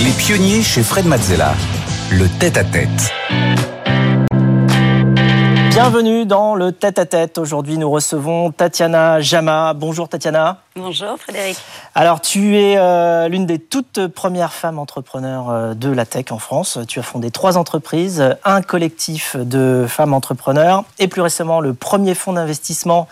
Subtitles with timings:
[0.00, 1.56] Les pionniers chez Fred Mazzella.
[2.10, 3.17] Le tête-à-tête.
[5.80, 7.38] Bienvenue dans le tête-à-tête.
[7.38, 9.74] Aujourd'hui, nous recevons Tatiana Jama.
[9.74, 10.60] Bonjour Tatiana.
[10.74, 11.56] Bonjour Frédéric.
[11.94, 16.40] Alors, tu es euh, l'une des toutes premières femmes entrepreneurs euh, de la tech en
[16.40, 16.80] France.
[16.88, 22.16] Tu as fondé trois entreprises, un collectif de femmes entrepreneurs et plus récemment le premier
[22.16, 23.06] fonds d'investissement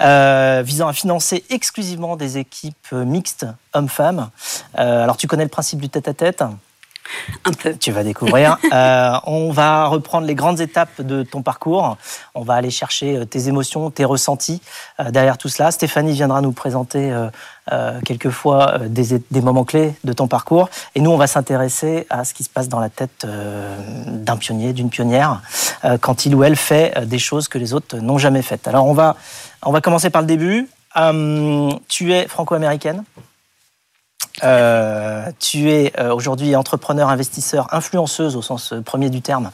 [0.00, 4.30] euh, visant à financer exclusivement des équipes mixtes hommes-femmes.
[4.74, 6.42] alors, tu connais le principe du tête-à-tête?
[7.44, 7.74] Un peu.
[7.74, 8.58] Tu vas découvrir.
[8.72, 11.96] euh, on va reprendre les grandes étapes de ton parcours.
[12.34, 14.60] On va aller chercher euh, tes émotions, tes ressentis
[15.00, 15.70] euh, derrière tout cela.
[15.70, 17.12] Stéphanie viendra nous présenter
[17.72, 20.70] euh, quelquefois des, des, moments clés de ton parcours.
[20.94, 24.72] Et nous, on va s'intéresser à ce qui se passe dans la tête d'un pionnier,
[24.72, 25.42] d'une pionnière,
[26.00, 28.66] quand il ou elle fait des choses que les autres n'ont jamais faites.
[28.68, 29.16] Alors, on va,
[29.62, 30.66] on va commencer par le début.
[31.88, 33.04] Tu es franco-américaine?
[34.42, 39.50] Euh, tu es euh, aujourd'hui entrepreneur, investisseur, influenceuse au sens euh, premier du terme,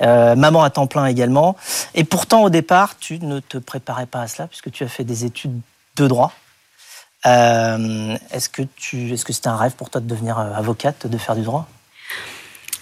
[0.00, 1.56] euh, maman à temps plein également.
[1.94, 5.04] Et pourtant, au départ, tu ne te préparais pas à cela puisque tu as fait
[5.04, 5.60] des études
[5.96, 6.32] de droit.
[7.26, 11.18] Euh, est-ce que tu, est-ce que c'était un rêve pour toi de devenir avocate, de
[11.18, 11.66] faire du droit?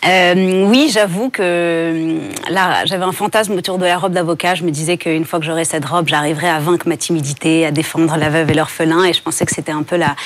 [0.04, 2.18] Euh, oui, j'avoue que euh,
[2.50, 4.54] là, j'avais un fantasme autour de la robe d'avocat.
[4.54, 7.70] Je me disais qu'une fois que j'aurais cette robe, j'arriverais à vaincre ma timidité, à
[7.70, 9.04] défendre la veuve et l'orphelin.
[9.04, 10.16] Et je pensais que c'était un peu la,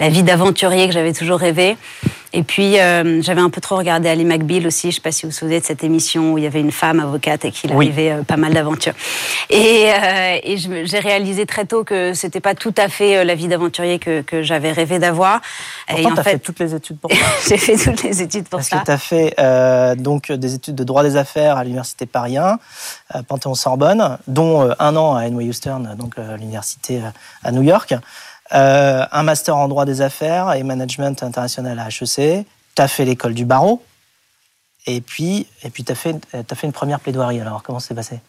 [0.00, 1.76] la vie d'aventurier que j'avais toujours rêvé.
[2.36, 4.82] Et puis, euh, j'avais un peu trop regardé Ali McBeal aussi.
[4.82, 6.60] Je ne sais pas si vous vous souvenez de cette émission où il y avait
[6.60, 8.92] une femme avocate et qu'il arrivait euh, pas mal d'aventures.
[9.48, 13.48] Et, euh, et j'ai réalisé très tôt que c'était pas tout à fait la vie
[13.48, 15.40] d'aventurier que, que j'avais rêvé d'avoir.
[15.88, 16.30] Pourtant, tu as fait...
[16.32, 16.38] fait...
[16.40, 17.16] toutes les études pour ça.
[17.48, 18.82] j'ai fait toutes les études pour Parce ça.
[18.84, 22.36] Parce que tu as fait donc, des études de droit des affaires à l'Université Paris
[22.36, 22.58] 1,
[23.28, 27.00] Panthéon-Sorbonne, dont un an à NYU Stern, donc l'université
[27.42, 27.94] à New York.
[28.54, 32.46] Euh, un master en droit des affaires et management international à HEC.
[32.74, 33.82] Tu as fait l'école du barreau.
[34.86, 37.40] Et puis, et puis tu as, as, fait une première plaidoirie.
[37.40, 38.20] Alors, comment c'est passé?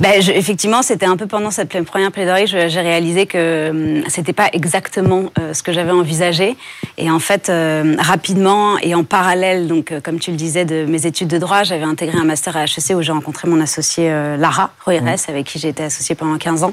[0.00, 4.32] Ben, je, effectivement, c'était un peu pendant cette première plaidoirie, j'ai réalisé que hum, c'était
[4.32, 6.56] pas exactement euh, ce que j'avais envisagé.
[6.98, 10.84] Et en fait, euh, rapidement et en parallèle, donc euh, comme tu le disais, de
[10.84, 14.08] mes études de droit, j'avais intégré un master à HEC où j'ai rencontré mon associé
[14.38, 15.16] Lara Roires, mmh.
[15.30, 16.72] avec qui j'ai été associée pendant 15 ans.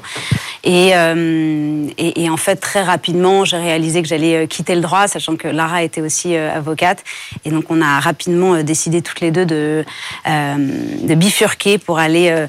[0.64, 5.08] Et, euh, et, et, en fait, très rapidement, j'ai réalisé que j'allais quitter le droit,
[5.08, 7.04] sachant que Lara était aussi avocate.
[7.44, 9.84] Et donc, on a rapidement décidé toutes les deux de,
[10.26, 12.46] de bifurquer pour aller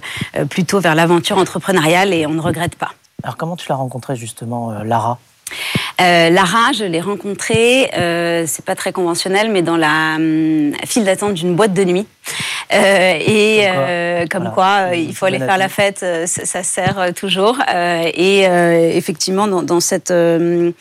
[0.54, 2.94] plutôt vers l'aventure entrepreneuriale et on ne regrette pas.
[3.24, 5.18] Alors comment tu l'as rencontrée justement, euh, Lara?
[6.02, 11.04] Euh, Lara, je l'ai rencontrée, euh, c'est pas très conventionnel, mais dans la hum, file
[11.04, 12.08] d'attente d'une boîte de nuit.
[12.74, 14.54] Euh, et comme quoi, euh, comme voilà.
[14.54, 17.58] quoi euh, il faut aller faire la fête, ça, ça, sert toujours.
[17.70, 18.44] et
[18.96, 20.74] effectivement, dans, dans cette, dans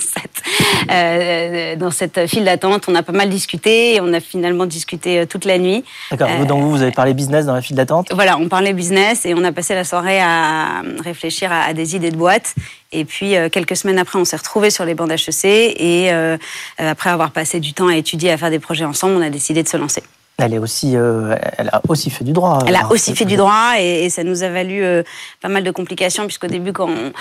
[0.00, 5.26] cette, dans cette file d'attente, on a pas mal discuté et on a finalement discuté
[5.26, 5.84] toute la nuit.
[6.10, 6.28] D'accord.
[6.46, 8.08] donc vous, vous avez parlé business dans la file d'attente?
[8.12, 11.96] Voilà, on parlait business et on a passé la soirée à réfléchir à, à des
[11.96, 12.54] idées de boîte.
[12.92, 15.44] Et puis, quelques semaines après, on s'est retrouvés sur les bancs d'HEC.
[15.44, 16.36] Et euh,
[16.78, 19.62] après avoir passé du temps à étudier, à faire des projets ensemble, on a décidé
[19.62, 20.02] de se lancer.
[20.38, 22.58] Elle, est aussi, euh, elle a aussi fait du droit.
[22.66, 25.02] Elle a aussi fait du droit et, et ça nous a valu euh,
[25.40, 27.12] pas mal de complications puisqu'au début, quand on,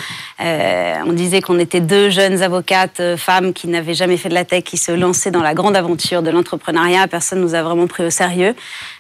[0.43, 4.33] euh, on disait qu'on était deux jeunes avocates euh, femmes qui n'avaient jamais fait de
[4.33, 7.87] la tech, qui se lançaient dans la grande aventure de l'entrepreneuriat, personne nous a vraiment
[7.87, 8.53] pris au sérieux.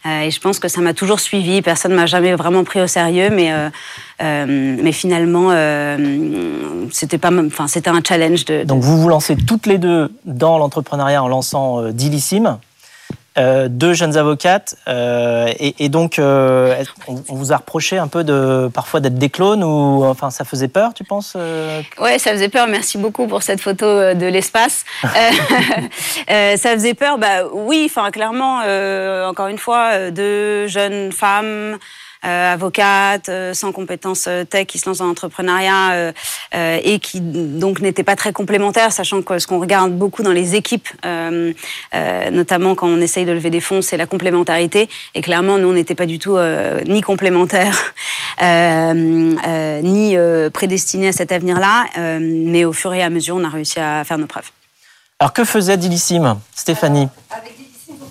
[0.05, 1.61] Et je pense que ça m'a toujours suivi.
[1.61, 3.51] Personne m'a jamais vraiment pris au sérieux, mais
[4.19, 5.49] mais finalement,
[6.91, 8.45] c'était pas, enfin c'était un challenge.
[8.45, 12.59] De, de, Donc vous vous lancez toutes les deux dans l'entrepreneuriat en lançant Dilissime.
[13.37, 18.07] Euh, deux jeunes avocates euh, et, et, donc euh, on, on, vous a reproché un
[18.07, 21.81] peu de parfois d'être des clones ou enfin ça faisait peur tu penses euh...
[21.99, 22.65] Ouais ça faisait peur.
[22.69, 24.85] Merci beaucoup pour cette photo euh, de l'espace.
[26.31, 27.17] Euh, ça faisait peur.
[27.17, 28.59] Bah oui enfin clairement
[29.27, 31.77] encore une fois deux jeunes femmes
[32.25, 36.11] avocate, euh, sans compétences euh, tech, qui se lance dans l'entrepreneuriat euh,
[36.55, 40.31] euh, et qui donc n'était pas très complémentaire, sachant que ce qu'on regarde beaucoup dans
[40.31, 41.53] les équipes, euh,
[42.31, 44.89] notamment quand on essaye de lever des fonds, c'est la complémentarité.
[45.13, 46.37] Et clairement, nous, on n'était pas du tout
[46.85, 47.93] ni complémentaires,
[48.41, 50.17] ni
[50.53, 51.85] prédestinés à cet avenir-là.
[52.19, 54.51] mais au fur et à mesure, on a réussi à faire nos preuves.
[55.19, 57.07] Alors que faisait Dilissime, Stéphanie?
[57.31, 57.54] Avec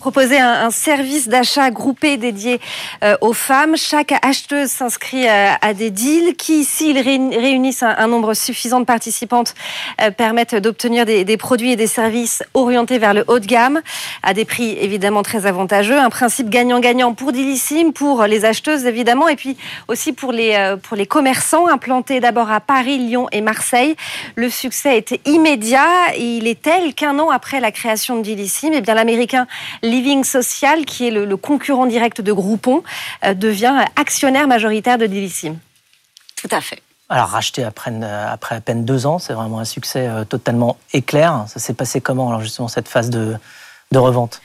[0.05, 2.61] proposez un, service d'achat groupé dédié
[3.03, 3.75] euh, aux femmes.
[3.75, 9.55] Chaque acheteuse s'inscrit à, des deals qui, s'ils réunissent un, nombre suffisant de participantes,
[10.19, 13.81] permettent d'obtenir des, produits et des services orientés vers le haut de gamme
[14.23, 15.99] à des prix évidemment très avantageux.
[15.99, 19.57] Un principe gagnant-gagnant pour Dilissime, pour les acheteuses évidemment, et puis
[19.89, 23.97] aussi pour les, pour les commerçants implantés d'abord à Paris, Lyon et Marseille.
[24.35, 28.75] Le succès était immédiat et il est tel qu'un an après la création de Dilissime,
[28.75, 29.47] eh bien l'américain
[29.95, 32.83] Living Social, qui est le, concurrent direct de Groupon,
[33.25, 35.59] euh, devient actionnaire majoritaire de Dilissime.
[36.37, 36.83] Tout à fait.
[37.09, 41.45] Alors racheté après, après à peine deux ans, c'est vraiment un succès euh, totalement éclair.
[41.49, 43.37] Ça s'est passé comment alors justement cette phase de,
[43.95, 44.43] de revente?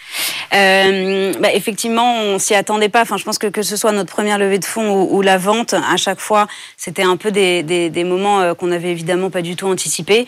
[0.54, 3.02] Euh, bah, Effectivement, on s'y attendait pas.
[3.02, 5.74] Enfin, je pense que que ce soit notre première levée de fonds ou, la vente,
[5.74, 6.48] à chaque fois,
[6.78, 10.28] c'était un peu des, des, moments euh, qu'on n'avait évidemment pas du tout anticipés.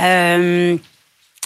[0.00, 0.76] Euh,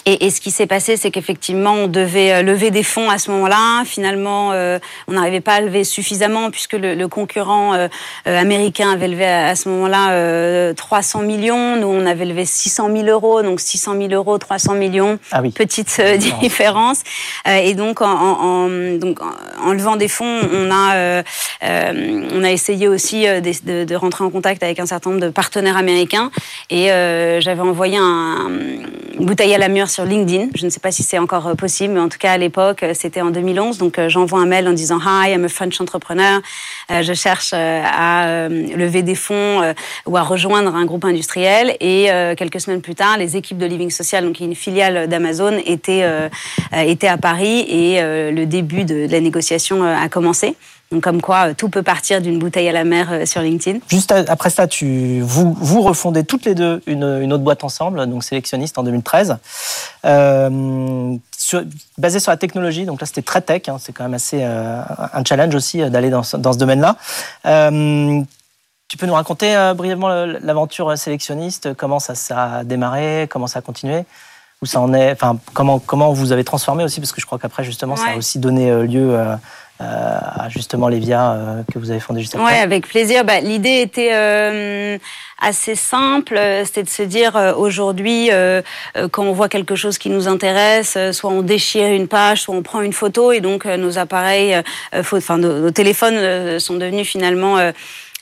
[0.05, 3.31] et, ce qui s'est passé, c'est qu'effectivement, on devait euh, lever des fonds à ce
[3.31, 3.83] moment-là.
[3.85, 7.87] Finalement, euh, on n'arrivait pas à lever suffisamment puisque le, concurrent euh,
[8.25, 11.75] américain avait levé à, ce moment-là 300 millions.
[11.75, 13.41] Nous, on avait levé 600 000 euros.
[13.41, 15.19] Donc 600 000 euros, 300 millions.
[15.31, 15.51] Ah oui.
[15.51, 16.01] Petite
[16.39, 17.01] différence.
[17.45, 18.67] et donc en,
[18.97, 19.19] donc,
[19.63, 21.23] en levant des fonds, on a,
[21.61, 25.77] on a essayé aussi de, de, rentrer en contact avec un certain nombre de partenaires
[25.77, 26.31] américains.
[26.69, 26.87] Et
[27.41, 28.49] j'avais envoyé un,
[29.19, 30.49] une bouteille à la mûre sur LinkedIn.
[30.55, 32.83] Je ne sais pas si c'est encore euh, possible, mais en tout cas à l'époque,
[32.83, 33.77] euh, c'était en 2011.
[33.77, 36.41] Donc euh, j'envoie un mail en disant Hi, I'm a French entrepreneur.
[36.89, 39.61] Je cherche à lever des fonds
[40.07, 41.75] ou à rejoindre un groupe industriel.
[41.79, 46.03] Et quelques semaines plus tard, les équipes de Living Social, donc une filiale d'Amazon, étaient,
[46.73, 50.55] étaient à Paris et le début de la négociation a commencé.
[50.91, 53.79] Donc comme quoi, euh, tout peut partir d'une bouteille à la mer euh, sur LinkedIn.
[53.87, 58.07] Juste après ça, tu, vous, vous refondez toutes les deux une, une autre boîte ensemble,
[58.07, 59.37] donc sélectionniste en 2013,
[60.05, 61.63] euh, sur,
[61.99, 62.85] basée sur la technologie.
[62.85, 63.69] Donc là, c'était très tech.
[63.69, 64.81] Hein, c'est quand même assez euh,
[65.13, 66.95] un challenge aussi d'aller dans, dans, ce domaine-là.
[67.45, 68.21] Euh,
[68.87, 73.61] tu peux nous raconter brièvement l'aventure sélectionniste, comment ça, ça a démarré, comment ça a
[73.61, 74.05] continué
[74.61, 77.39] où ça en est, enfin comment comment vous avez transformé aussi parce que je crois
[77.39, 79.15] qu'après justement ça a aussi donné lieu
[79.79, 82.45] à justement Lévia euh, que vous avez fondé juste après.
[82.45, 83.23] Oui, avec plaisir.
[83.23, 84.97] Bah, L'idée était euh,
[85.39, 88.29] assez simple, c'était de se dire aujourd'hui,
[89.11, 92.61] quand on voit quelque chose qui nous intéresse, soit on déchire une page, soit on
[92.61, 94.61] prend une photo, et donc nos appareils,
[94.93, 97.71] enfin nos, téléphones sont devenus finalement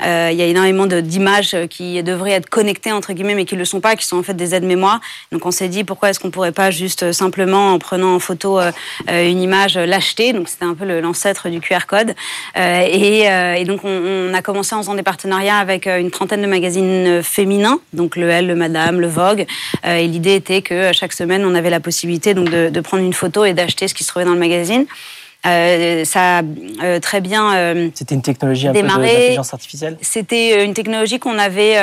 [0.05, 3.59] euh, il y a énormément d'images qui devraient être connectées entre guillemets, mais qui ne
[3.59, 4.99] le sont pas, qui sont en fait des aides-mémoire.
[5.31, 8.19] Donc on s'est dit pourquoi est-ce qu'on pourrait pas juste euh, simplement en prenant en
[8.19, 8.71] photo euh,
[9.07, 10.33] une image l'acheter.
[10.33, 12.13] Donc c'était un peu l'ancêtre du QR code.
[12.55, 17.21] Et, et, donc on, a commencé en faisant des partenariats avec une trentaine de magazines
[17.23, 19.45] féminins, donc le Elle, le Madame, le Vogue.
[19.83, 23.45] et l'idée était que chaque semaine on avait la possibilité donc de prendre une photo
[23.45, 24.85] et d'acheter ce qui se trouvait dans le magazine.
[25.45, 26.41] Euh, ça a
[26.83, 31.37] euh, très bien euh, C'était une technologie un peu d'intelligence artificielle C'était une technologie qu'on
[31.37, 31.75] avait,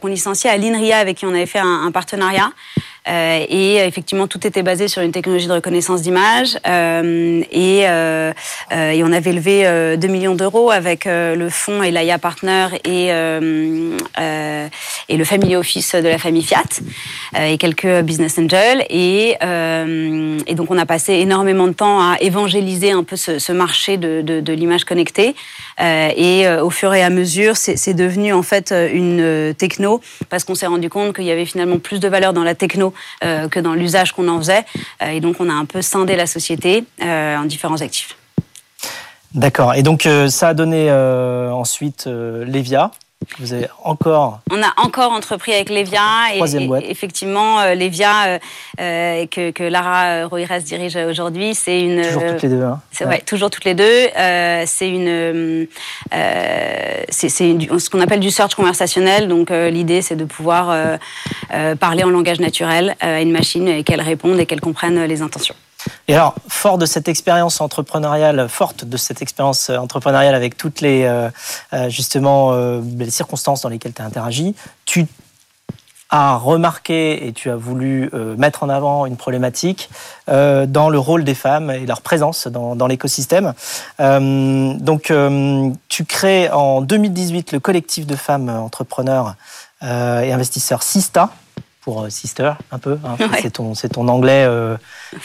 [0.00, 2.50] qu'on licenciait à l'INRIA, avec qui on avait fait un, un partenariat.
[3.08, 6.58] Euh, et effectivement, tout était basé sur une technologie de reconnaissance d'image.
[6.66, 8.32] Euh, et, euh,
[8.70, 13.14] on avait levé 2 millions d'euros avec le fonds Elaya Partner et, et
[15.16, 16.82] le Family Office de la famille Fiat
[17.40, 18.84] et quelques business angels.
[18.90, 19.36] Et,
[20.54, 24.84] donc, on a passé énormément de temps à évangéliser un peu ce, marché de l'image
[24.84, 25.34] connectée.
[25.80, 30.66] et au fur et à mesure, c'est devenu en fait une techno parce qu'on s'est
[30.66, 32.92] rendu compte qu'il y avait finalement plus de valeur dans la techno
[33.24, 34.64] euh, que dans l'usage qu'on en faisait.
[35.02, 38.16] Euh, et donc, on a un peu scindé la société euh, en différents actifs.
[39.34, 39.74] D'accord.
[39.74, 42.90] Et donc, ça a donné ensuite Levia.
[43.40, 44.40] Vous avez encore.
[44.50, 48.38] On a encore entrepris avec Levia et, effectivement Levia
[48.78, 52.02] que, que, Lara Roires dirige aujourd'hui, c'est une.
[52.02, 52.62] Toujours toutes les deux.
[52.62, 52.80] Hein.
[53.02, 53.20] Ouais.
[53.20, 54.08] toujours toutes les deux.
[54.66, 55.66] c'est une,
[57.10, 59.28] c'est ce qu'on appelle du search conversationnel.
[59.28, 60.98] Donc l'idée c'est de pouvoir
[61.78, 65.54] parler en langage naturel à une machine et qu'elle réponde et qu'elle comprenne les intentions.
[66.08, 71.04] Et alors, fort de cette expérience entrepreneuriale, forte de cette expérience entrepreneuriale avec toutes les
[71.04, 71.30] euh,
[71.72, 74.54] euh, justement euh, les circonstances dans lesquelles tu as interagi,
[74.84, 75.06] tu
[76.10, 79.90] as remarqué et tu as voulu mettre en avant une problématique
[80.26, 83.52] dans le rôle des femmes et leur présence dans, dans l'écosystème.
[83.98, 85.12] donc,
[85.88, 89.34] tu crées en 2018 le collectif de femmes entrepreneurs
[89.82, 91.28] et investisseurs Sista
[91.80, 92.98] pour euh, sister un peu.
[93.04, 93.16] Hein.
[93.74, 94.76] C'est ton, anglais, euh,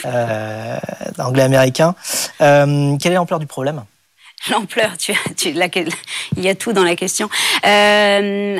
[0.05, 0.77] euh,
[1.19, 1.95] anglais américain.
[2.39, 3.83] quelle est l'ampleur du problème?
[4.51, 7.29] L'ampleur, tu, tu, il y a tout dans la question.
[7.63, 8.57] le,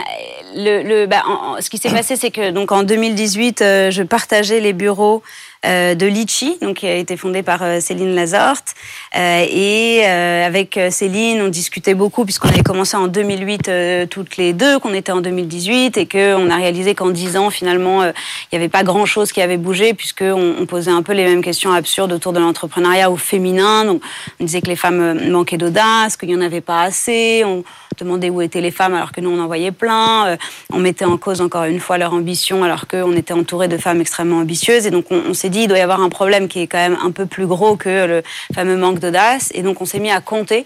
[0.55, 1.23] le, bah,
[1.59, 5.23] ce qui s'est passé, c'est que donc en 2018, je partageais les bureaux
[5.63, 8.75] de Litchi, donc qui a été fondée par Céline Lazorte.
[9.15, 14.93] et avec Céline, on discutait beaucoup puisqu'on avait commencé en 2008 toutes les deux, qu'on
[14.93, 18.13] était en 2018 et qu'on a réalisé qu'en 10 ans, finalement, il
[18.53, 21.71] n'y avait pas grand-chose qui avait bougé puisqu'on on posait un peu les mêmes questions
[21.71, 23.85] absurdes autour de l'entrepreneuriat au féminin.
[23.85, 24.01] Donc,
[24.39, 27.43] on disait que les femmes manquaient d'audace, qu'il n'y en avait pas assez.
[27.45, 27.63] On,
[27.99, 30.27] demandait où étaient les femmes alors que nous on en voyait plein.
[30.27, 30.37] Euh,
[30.71, 34.01] on mettait en cause encore une fois leur ambition alors qu'on était entouré de femmes
[34.01, 34.87] extrêmement ambitieuses.
[34.87, 37.11] Et donc on, s'est il doit y avoir un problème qui est quand même un
[37.11, 39.51] peu plus gros que le fameux manque d'audace.
[39.53, 40.65] Et donc on s'est mis à compter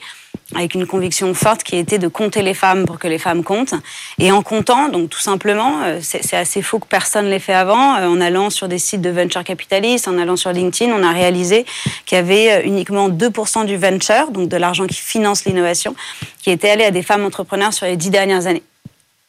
[0.56, 3.74] avec une conviction forte qui était de compter les femmes pour que les femmes comptent.
[4.17, 7.96] Et en comptant, donc tout simplement, euh, c'est assez faux que personne l'ait fait avant,
[7.96, 11.12] euh, en allant sur des sites de venture capitalistes, en allant sur LinkedIn, on a
[11.12, 11.65] réalisé
[12.06, 15.96] qu'il y avait uniquement 2% du venture, donc de l'argent qui finance l'innovation,
[16.41, 18.63] qui était allé à des femmes entrepreneurs sur les dix dernières années.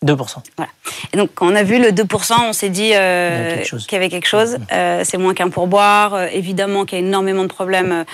[0.07, 0.37] 2%.
[0.57, 0.71] Voilà.
[1.13, 4.09] Et donc, quand on a vu le 2%, on s'est dit euh, qu'il y avait
[4.09, 4.59] quelque chose.
[4.73, 6.15] Euh, c'est moins qu'un pourboire.
[6.15, 8.05] Euh, évidemment qu'il y a énormément de problèmes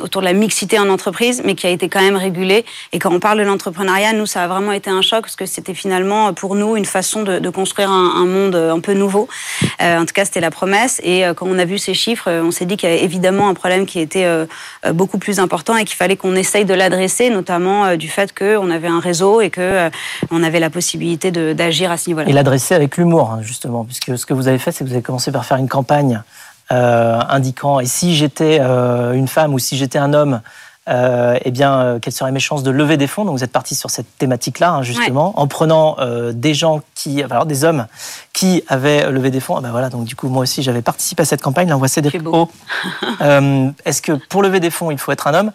[0.00, 2.66] autour de la mixité en entreprise, mais qui a été quand même régulé.
[2.92, 5.46] Et quand on parle de l'entrepreneuriat, nous, ça a vraiment été un choc parce que
[5.46, 9.28] c'était finalement pour nous une façon de, de construire un, un, monde un peu nouveau.
[9.80, 11.00] en tout cas, c'était la promesse.
[11.02, 13.54] Et quand on a vu ces chiffres, on s'est dit qu'il y avait évidemment un
[13.54, 14.26] problème qui était
[14.92, 18.88] beaucoup plus important et qu'il fallait qu'on essaye de l'adresser, notamment du fait qu'on avait
[18.88, 19.88] un réseau et que
[20.30, 22.28] on avait la la possibilité d'agir à ce niveau-là.
[22.28, 24.94] Et l'adresser avec l'humour, hein, justement, puisque ce que vous avez fait, c'est que vous
[24.94, 26.22] avez commencé par faire une campagne
[26.72, 30.40] euh, indiquant et si j'étais euh, une femme ou si j'étais un homme,
[30.88, 33.24] euh, eh bien, euh, quelles seraient mes chances de lever des fonds?
[33.24, 37.22] Donc, vous êtes parti sur cette thématique-là, hein, justement, en prenant euh, des gens qui,
[37.22, 37.86] alors des hommes
[38.32, 39.56] qui avaient levé des fonds.
[39.56, 41.68] Ah ben voilà, donc du coup, moi aussi, j'avais participé à cette campagne.
[41.68, 42.22] Là, on voit Cédric
[43.20, 45.52] euh, Est-ce que pour lever des fonds, il faut être un homme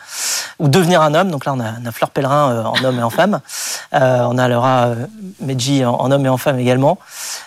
[0.60, 1.32] ou devenir un homme?
[1.32, 3.40] Donc là, on a, on a Fleur Pellerin en homme et en femme.
[3.94, 4.90] on a Laura
[5.40, 6.98] Medji en, en, homme et en femme également.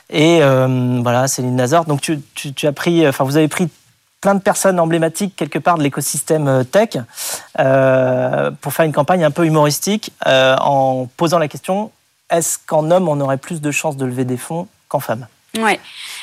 [0.08, 1.84] Et voilà, Céline Nazar.
[1.84, 3.68] Donc, tu, tu, tu as pris, enfin, vous avez pris
[4.24, 6.96] plein de personnes emblématiques quelque part de l'écosystème euh, tech
[7.58, 11.92] euh, pour faire une campagne un peu humoristique euh, en posant la question
[12.30, 15.26] est-ce qu'en homme on aurait plus de chances de lever des fonds qu'en femme?
[15.58, 15.78] Ouais.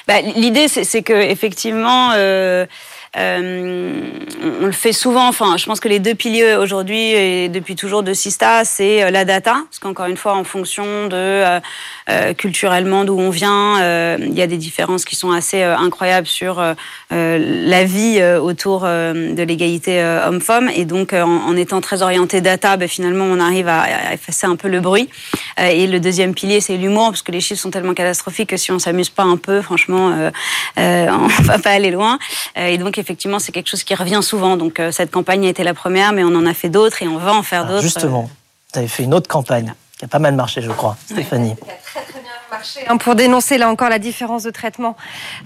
[0.08, 2.10] Bah, L'idée c'est que effectivement.
[3.16, 5.28] On le fait souvent.
[5.28, 9.12] Enfin, je pense que les deux piliers aujourd'hui et depuis toujours de Sista, c'est euh,
[9.12, 11.60] la data, parce qu'encore une fois, en fonction de euh,
[12.10, 16.28] euh culturellement d'où on vient, euh, il y a des différences qui sont assez incroyables
[16.28, 16.64] sur
[17.10, 20.70] la vie autour de l'égalité homme-femme.
[20.74, 24.68] Et donc, en, étant très orienté data, ben, finalement, on arrive à, effacer un peu
[24.68, 25.10] le bruit.
[25.58, 28.72] et le deuxième pilier, c'est l'humour, parce que les chiffres sont tellement catastrophiques que si
[28.72, 30.12] on s'amuse pas un peu, franchement,
[30.78, 32.18] on va pas aller loin.
[32.56, 34.56] et donc, effectivement, c'est quelque chose qui revient souvent.
[34.58, 37.08] Donc, euh, cette campagne a été la première, mais on en a fait d'autres et
[37.08, 37.82] on va en faire d'autres.
[37.82, 38.30] Justement,
[38.74, 41.56] vous avez fait une autre campagne qui a pas mal marché, je crois, Stéphanie.
[42.88, 44.98] Hein, pour dénoncer là encore la différence de traitement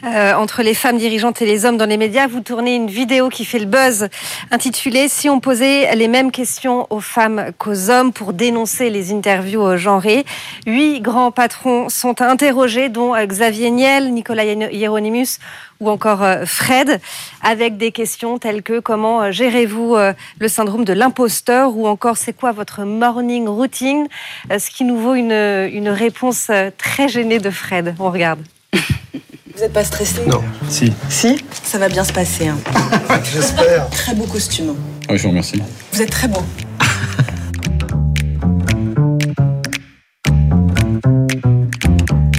[0.03, 3.29] euh, entre les femmes dirigeantes et les hommes dans les médias, vous tournez une vidéo
[3.29, 4.07] qui fait le buzz
[4.49, 9.77] intitulée Si on posait les mêmes questions aux femmes qu'aux hommes pour dénoncer les interviews
[9.77, 10.25] genrées.
[10.65, 15.37] Huit grands patrons sont interrogés, dont euh, Xavier Niel, Nicolas Hieronymus
[15.81, 17.01] ou encore euh, Fred,
[17.43, 19.97] avec des questions telles que comment gérez-vous
[20.39, 21.75] le syndrome de l'imposteur?
[21.75, 24.07] ou encore c'est quoi votre morning routine,
[24.49, 27.95] ce qui nous vaut une, une réponse très gêné de Fred.
[27.99, 28.39] On regarde.
[28.73, 30.43] Vous n'êtes pas stressé Non.
[30.67, 30.91] Si.
[31.09, 31.37] Si?
[31.63, 32.47] Ça va bien se passer.
[32.47, 32.57] Hein.
[33.33, 33.89] J'espère.
[33.89, 34.75] Très beau costume.
[35.07, 35.61] Ah, je vous remercie.
[35.93, 36.43] Vous êtes très beau.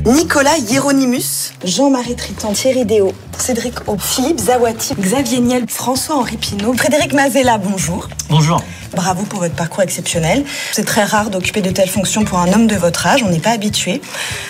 [0.06, 7.12] Nicolas Hieronymus, Jean-Marie Triton, Thierry Déo, Cédric O, Philippe Zawati, Xavier Niel, François-Henri Pinault, Frédéric
[7.12, 8.08] Mazella, bonjour.
[8.30, 8.62] Bonjour.
[8.94, 10.44] Bravo pour votre parcours exceptionnel.
[10.70, 13.40] C'est très rare d'occuper de telles fonctions pour un homme de votre âge, on n'est
[13.40, 14.00] pas habitué.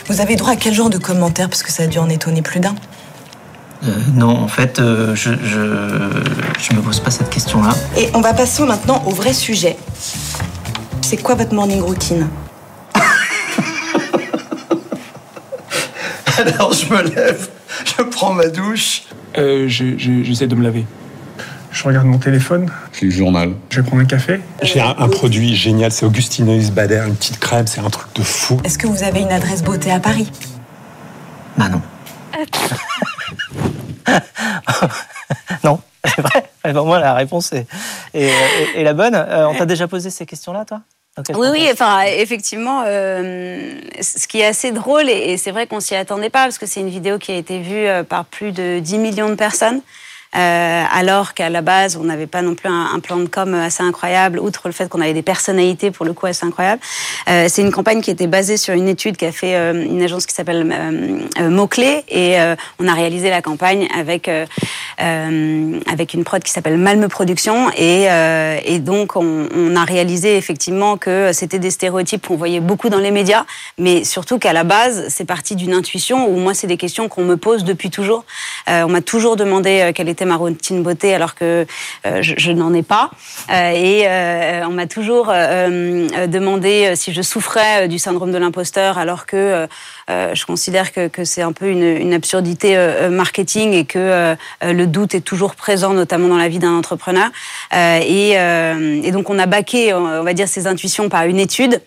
[0.09, 2.43] Vous avez droit à quel genre de commentaires Parce que ça a dû en étonner
[2.43, 2.75] plus d'un?
[3.85, 7.75] Euh, non, en fait, euh, je, je, je me pose pas cette question-là.
[7.97, 9.79] Et on va passer maintenant au vrai sujet.
[11.01, 12.29] C'est quoi votre morning routine?
[16.47, 17.49] Alors je me lève,
[17.85, 19.05] je prends ma douche.
[19.39, 20.85] Euh, J'essaie de me laver.
[21.71, 22.71] Je regarde mon téléphone.
[22.93, 23.53] Je le journal.
[23.71, 24.41] Je vais prendre un café.
[24.63, 28.23] J'ai un, un, produit génial, c'est Augustineuse Bader, une petite crème, c'est un truc de
[28.23, 28.59] fou.
[28.65, 30.31] Est-ce que vous avez une adresse beauté à Paris?
[31.57, 31.83] Bah non.
[35.65, 36.51] non, c'est vrai.
[36.73, 37.67] Moi, la réponse est,
[38.15, 39.15] est, est, est la bonne.
[39.15, 40.81] Euh, on t'a déjà posé ces questions-là, toi?
[41.35, 45.95] Oui, oui, enfin, effectivement, euh, ce qui est assez drôle, et, c'est vrai qu'on s'y
[45.95, 48.81] attendait pas, parce que c'est une vidéo qui a été vue euh, par plus de
[48.81, 49.81] 10 millions de personnes.
[50.37, 53.83] Euh, alors qu'à la base, on n'avait pas non plus un, plan de com assez
[53.83, 56.81] incroyable, outre le fait qu'on avait des personnalités pour le coup assez incroyables.
[57.29, 60.27] Euh, c'est une campagne qui était basée sur une étude qu'a fait euh, une agence
[60.27, 60.67] qui s'appelle
[61.41, 62.37] Mots-Clés, et
[62.79, 64.31] on a réalisé la campagne avec,
[64.99, 71.33] avec une prod qui s'appelle Malme Production, et, donc on, on, a réalisé effectivement que
[71.33, 73.45] c'était des stéréotypes qu'on voyait beaucoup dans les médias,
[73.79, 77.25] mais surtout qu'à la base, c'est parti d'une intuition, où moi, c'est des questions qu'on
[77.25, 78.25] me pose depuis toujours.
[78.67, 81.67] on m'a toujours demandé quelle était ma routine beauté alors que
[82.07, 83.11] euh, je, je n'en ai pas.
[83.51, 89.27] Euh, et euh, on m'a toujours demandé si je souffrais du syndrome de l'imposteur alors
[89.27, 89.67] que
[90.09, 92.77] je considère que, que c'est un peu une, une absurdité
[93.11, 97.29] marketing et que le doute est toujours présent, notamment dans la vie d'un entrepreneur.
[97.73, 101.81] Et, et, donc on a baqué, on va dire, ces intuitions par une étude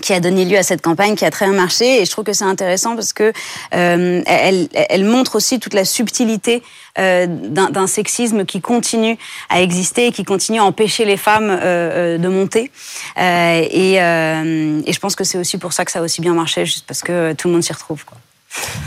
[0.00, 2.24] qui a donné lieu à cette campagne qui a très bien marché et je trouve
[2.24, 3.32] que c'est intéressant parce que
[3.74, 6.62] euh, elle, elle, montre aussi toute la subtilité
[6.98, 9.18] euh, d'un sexisme qui continue
[9.48, 12.70] à exister et qui continue à empêcher les femmes euh, euh de monter
[13.18, 16.20] euh, et, euh, et, je pense que c'est aussi pour ça que ça a aussi
[16.20, 18.18] bien marché juste parce que tout le monde s'y retrouve quoi.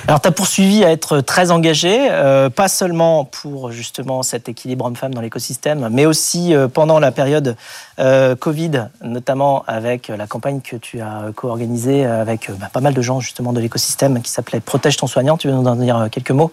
[0.07, 4.85] Alors, tu as poursuivi à être très engagé, euh, pas seulement pour justement cet équilibre
[4.85, 7.55] homme-femme dans l'écosystème, mais aussi euh, pendant la période
[7.99, 13.01] euh, Covid, notamment avec la campagne que tu as co-organisée avec bah, pas mal de
[13.01, 15.37] gens justement de l'écosystème qui s'appelait Protège ton soignant.
[15.37, 16.51] Tu veux nous en dire quelques mots?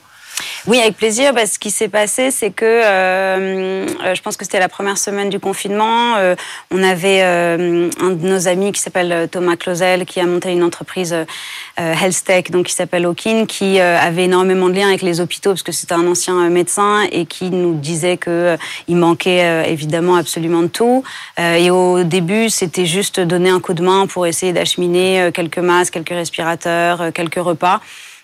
[0.66, 1.32] Oui, avec plaisir.
[1.32, 4.98] Bah, ce qui s'est passé, c'est que euh, euh, je pense que c'était la première
[4.98, 6.16] semaine du confinement.
[6.16, 6.34] Euh,
[6.70, 10.52] on avait euh, un de nos amis qui s'appelle euh, Thomas Clausel, qui a monté
[10.52, 11.24] une entreprise euh,
[11.76, 15.62] Health Tech, donc qui s'appelle Okin, qui avait énormément de liens avec les hôpitaux parce
[15.62, 18.56] que c'était un ancien médecin et qui nous disait que
[18.88, 21.02] il manquait évidemment absolument de tout.
[21.38, 25.94] et au début, c'était juste donner un coup de main pour essayer d'acheminer quelques masques,
[25.94, 27.80] quelques respirateurs, quelques repas.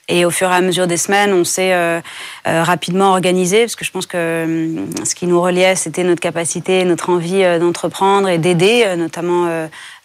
[0.08, 2.00] Et au fur et à mesure des semaines, on s'est euh,
[2.46, 6.20] euh, rapidement organisé, parce que je pense que euh, ce qui nous reliait, c'était notre
[6.20, 9.48] capacité, notre envie euh, d'entreprendre et d'aider, notamment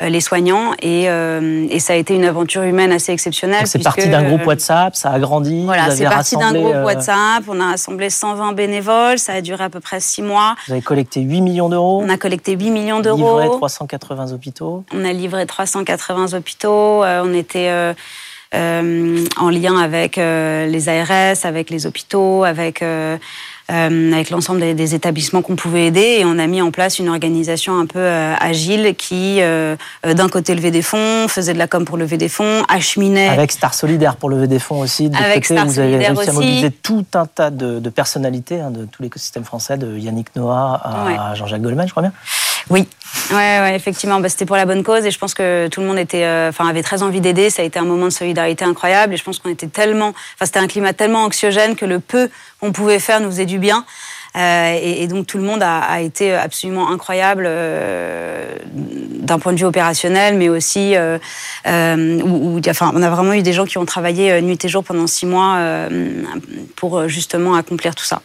[0.02, 0.74] les soignants.
[0.82, 3.68] Et, et, ça a été une aventure humaine assez exceptionnelle.
[3.68, 5.66] C'est parti d'un groupe WhatsApp, ça a grandi.
[5.66, 7.44] Voilà, c'est parti d'un groupe WhatsApp.
[7.48, 10.56] On a rassemblé 120 bénévoles, ça a duré à peu près 6 mois.
[10.66, 12.02] Vous avez collecté 8 millions d'euros.
[12.04, 13.40] On a collecté 8 millions d'euros.
[13.40, 14.84] Livré 380 hôpitaux.
[14.94, 17.04] On a livré 380 hôpitaux.
[17.04, 17.94] on était
[18.54, 23.18] en lien avec euh, les ARS, avec les hôpitaux, avec euh,
[23.72, 27.00] euh, avec l'ensemble des, des, établissements qu'on pouvait aider et on a mis en place
[27.00, 31.58] une organisation un peu euh, agile qui, euh, d'un côté, levait des fonds, faisait de
[31.58, 33.30] la com pour lever des fonds, acheminait.
[33.30, 35.10] Avec Star Solidaire pour lever des fonds aussi.
[35.10, 38.60] De avec côté, Star vous avez réussi à mobiliser tout un tas de, de personnalités
[38.60, 41.36] hein, de tout l'écosystème français, de Yannick Noah à ouais.
[41.36, 42.14] Jean-Jacques Goldman, je crois bien.
[42.70, 42.88] Oui,
[43.32, 45.88] ouais, ouais effectivement, bah, c'était pour la bonne cause et je pense que tout le
[45.88, 47.50] monde était, enfin, avait très envie d'aider.
[47.50, 50.46] Ça a été un moment de solidarité incroyable et je pense qu'on était tellement, enfin,
[50.46, 53.86] c'était un climat tellement anxiogène que le peu qu'on pouvait faire nous faisait du bien.
[54.38, 59.58] Euh, et, donc tout le monde a, a été absolument incroyable euh, d'un point de
[59.58, 61.18] vue opérationnel, mais aussi euh,
[61.68, 64.70] euh où, enfin, on a vraiment eu des gens qui ont travaillé euh, nuit et
[64.70, 66.24] jour pendant six mois euh,
[66.76, 68.22] pour justement accomplir tout ça.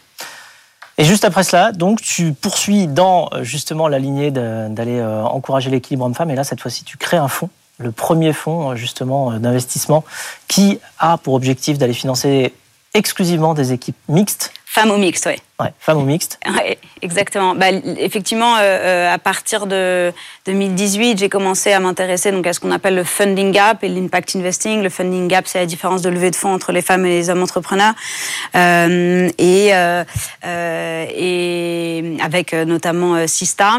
[0.98, 6.30] Et juste après cela, donc tu poursuis dans justement la lignée d'aller encourager l'équilibre homme-femme,
[6.30, 10.04] et là cette fois-ci tu crées un fonds le premier fonds justement d'investissement
[10.48, 12.54] qui a pour objectif d'aller financer
[12.94, 14.52] exclusivement des équipes mixtes.
[14.76, 15.36] Femmes ou mixtes, oui.
[15.58, 16.38] Ouais, femmes ou mixtes.
[16.46, 17.54] Ouais, exactement.
[17.54, 20.12] Bah, effectivement, euh, euh, à partir de
[20.44, 24.36] 2018, j'ai commencé à m'intéresser donc à ce qu'on appelle le funding gap et l'impact
[24.36, 24.82] investing.
[24.82, 27.30] Le funding gap, c'est la différence de levée de fonds entre les femmes et les
[27.30, 27.94] hommes entrepreneurs.
[28.54, 30.04] Euh, et, euh,
[30.44, 33.78] euh et avec notamment Sista.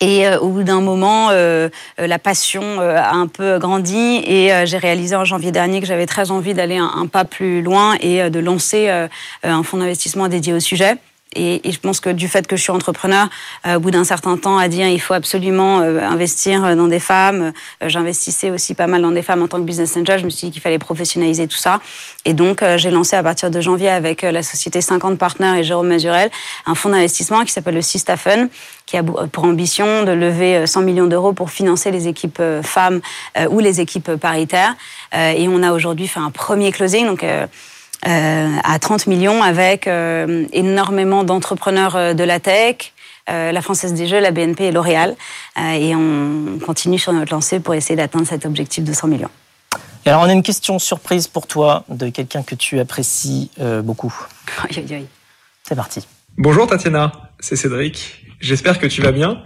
[0.00, 1.68] Et euh, au bout d'un moment, euh,
[2.00, 5.86] euh, la passion euh, a un peu grandi et j'ai réalisé en janvier dernier que
[5.86, 8.88] j'avais très envie d'aller un, un, pas plus loin et de lancer
[9.42, 10.96] un fonds d'investissement dédié au sujet.
[11.36, 13.28] Et, et, je pense que du fait que je suis entrepreneur,
[13.64, 16.98] euh, au bout d'un certain temps, à dire il faut absolument euh, investir dans des
[16.98, 17.52] femmes.
[17.82, 20.18] Euh, J'investissais aussi pas mal dans des femmes en tant que business angel.
[20.18, 21.80] Je me suis dit qu'il fallait professionnaliser tout ça.
[22.24, 25.60] Et donc, euh, j'ai lancé à partir de janvier avec euh, la société 50 Partners
[25.60, 26.30] et Jérôme Mazurel
[26.66, 28.48] un fonds d'investissement qui s'appelle le Sistafen,
[28.86, 33.00] qui a pour ambition de lever 100 millions d'euros pour financer les équipes femmes
[33.50, 34.74] ou les équipes paritaires.
[35.14, 37.06] et on a aujourd'hui fait un premier closing.
[37.06, 37.46] Donc, euh,
[38.02, 42.92] à 30 millions avec euh, énormément d'entrepreneurs euh, de la tech,
[43.28, 45.14] euh, la Française des Jeux, la BNP et L'Oréal.
[45.58, 49.30] Euh, et on continue sur notre lancée pour essayer d'atteindre cet objectif de 100 millions.
[50.04, 53.82] Et alors, on a une question surprise pour toi de quelqu'un que tu apprécies euh,
[53.82, 54.14] beaucoup.
[54.64, 55.06] Aïe, aïe, aïe.
[55.62, 56.06] C'est parti.
[56.38, 58.24] Bonjour Tatiana, c'est Cédric.
[58.40, 59.42] J'espère que tu vas bien.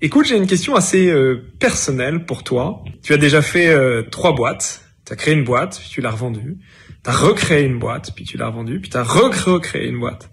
[0.00, 2.82] Écoute, j'ai une question assez euh, personnelle pour toi.
[3.02, 6.10] Tu as déjà fait euh, trois boîtes Tu as créé une boîte, puis tu l'as
[6.10, 6.58] revendue.
[7.02, 10.30] Tu as recréé une boîte, puis tu l'as revendue, puis tu as recréé une boîte.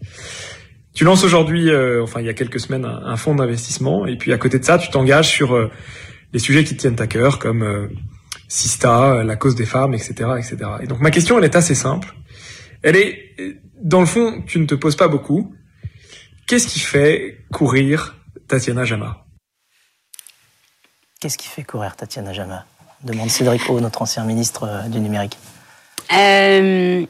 [0.94, 4.18] Tu lances aujourd'hui, euh, enfin il y a quelques semaines, un, un fonds d'investissement, et
[4.18, 5.72] puis à côté de ça, tu t'engages sur euh,
[6.34, 7.88] les sujets qui te tiennent à cœur, comme euh,
[8.48, 10.58] Sista, la cause des femmes, etc., etc.
[10.82, 12.14] Et donc ma question, elle est assez simple.
[12.84, 13.36] Elle est,
[13.82, 15.56] dans le fond, tu ne te poses pas beaucoup.
[16.48, 18.16] Qu'est-ce qui fait courir
[18.48, 19.26] Tatiana Jama?
[21.22, 22.66] Qu'est-ce qui fait courir Tatiana Jama?
[23.04, 25.38] Demande Cédric O, notre ancien ministre euh, du numérique.
[26.14, 27.06] Euh,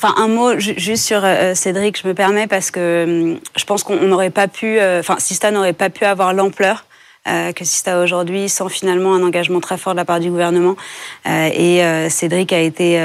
[0.00, 3.96] Enfin, un mot juste sur euh, Cédric, je me permets, parce que je pense qu'on
[3.96, 6.84] n'aurait pas pu, enfin, Sista n'aurait pas pu avoir l'ampleur
[7.26, 10.76] que Sista aujourd'hui sans finalement un engagement très fort de la part du gouvernement.
[11.26, 12.98] et Cédric a été,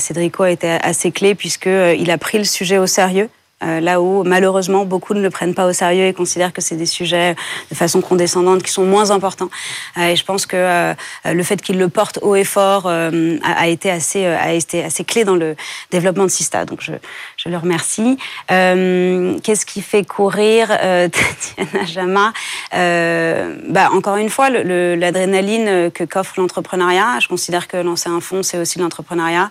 [0.00, 3.30] Cédrico a été assez clé puisqu'il a pris le sujet au sérieux.
[3.62, 6.76] Euh, là où malheureusement beaucoup ne le prennent pas au sérieux et considèrent que c'est
[6.76, 7.34] des sujets
[7.70, 9.50] de façon condescendante qui sont moins importants.
[9.96, 10.94] Euh, et je pense que euh,
[11.24, 15.24] le fait qu'il le porte haut et fort a, été assez, a été assez clé
[15.24, 15.56] dans le
[15.90, 16.64] développement de Sista.
[16.64, 16.92] Donc je,
[17.36, 18.18] je le remercie.
[18.48, 22.32] Qu'est-ce qui fait courir Tatiana Jama?
[22.72, 27.20] Bah, Encore une fois, l'adrénaline que qu'offre l'entrepreneuriat.
[27.20, 29.50] Je considère que lancer un fonds, c'est aussi l'entrepreneuriat.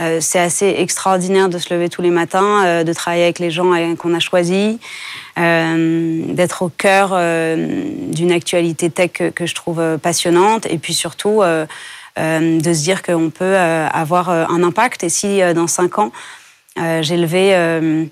[0.00, 3.50] Euh, c'est assez extraordinaire de se lever tous les matins, euh, de travailler avec les
[3.50, 4.78] gens euh, qu'on a choisis,
[5.36, 12.82] d'être au cœur d'une actualité tech que, je trouve passionnante, et puis surtout de se
[12.82, 15.02] dire qu'on peut avoir un impact.
[15.02, 16.12] Et si dans cinq ans,
[16.76, 18.10] j'ai levé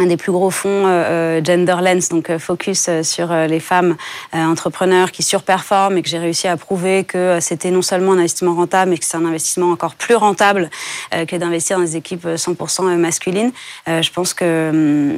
[0.00, 3.96] un des plus gros fonds euh, euh Genderlens, donc euh, focus euh, sur les femmes
[4.32, 8.54] entrepreneurs qui surperforment et que j'ai réussi à prouver que c'était non seulement un investissement
[8.54, 10.70] rentable, mais que c'est un investissement encore plus rentable
[11.10, 13.52] que d'investir dans des équipes 100% masculines.
[13.86, 15.16] je pense que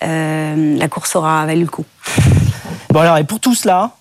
[0.00, 1.84] la course aura valu le coup.
[2.90, 3.95] Bon alors, et pour tout cela,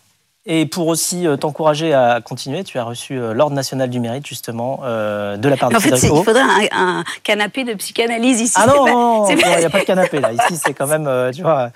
[0.47, 4.27] et pour aussi euh, t'encourager à continuer, tu as reçu euh, l'Ordre national du mérite,
[4.27, 8.53] justement, euh, de la part de en fait, Il faudrait un, canapé de psychanalyse ici.
[8.55, 10.31] Ah non, il n'y a pas de canapé là.
[10.33, 11.71] Ici, c'est quand même, tu vois.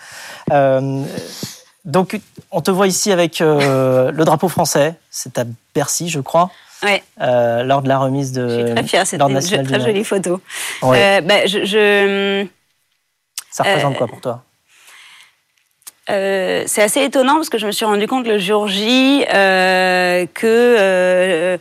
[1.84, 2.20] donc,
[2.52, 4.94] on te voit ici avec le drapeau français.
[5.10, 6.52] C'est à Bercy, je crois.
[6.84, 7.04] Ouais.
[7.18, 8.48] lors de la remise de.
[8.48, 10.42] Je suis très fière, c'est une très jolie photo.
[10.84, 11.22] Ouais.
[11.22, 12.46] Bah, je, je,
[13.50, 14.44] Ça représente quoi pour toi?
[16.10, 20.26] Euh, c'est assez étonnant parce que je me suis rendu compte le jour J euh,
[20.34, 21.58] que euh,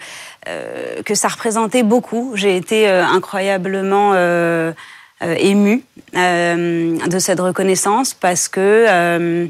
[0.49, 2.33] euh que ça représentait beaucoup.
[2.35, 4.15] J'ai été incroyablement
[5.23, 5.85] émue
[6.15, 9.49] de cette reconnaissance parce que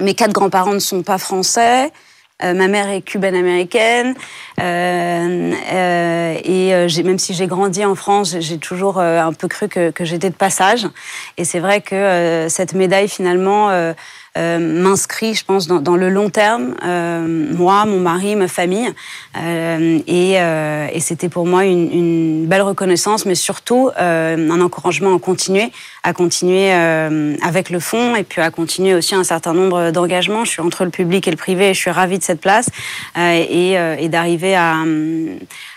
[0.00, 1.92] mes quatre grands-parents ne sont pas français.
[2.42, 4.14] Ma mère est cubaine-américaine
[4.60, 10.04] euh, et même si j'ai grandi en France, j'ai toujours un peu cru que, que
[10.04, 10.86] j'étais de passage.
[11.36, 13.94] Et c'est vrai que cette médaille finalement
[14.38, 18.88] euh, m'inscrit, je pense, dans, dans, le long terme, euh, moi, mon mari, ma famille.
[19.36, 20.34] Euh, et,
[20.94, 26.12] et c'était pour moi une, une, belle reconnaissance, mais surtout un encouragement à continuer, à
[26.12, 30.44] continuer avec le fonds et puis à continuer aussi un certain nombre d'engagements.
[30.44, 32.70] Je suis entre le public et le privé et je suis ravie de cette place
[33.16, 34.84] et, et d'arriver à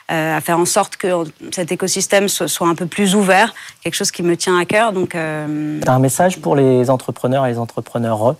[0.07, 1.07] à faire en sorte que
[1.51, 4.93] cet écosystème soit, un peu plus ouvert, quelque chose qui me tient à cœur.
[4.93, 5.79] Donc, euh...
[5.87, 8.35] un message pour les entrepreneurs et les entrepreneurs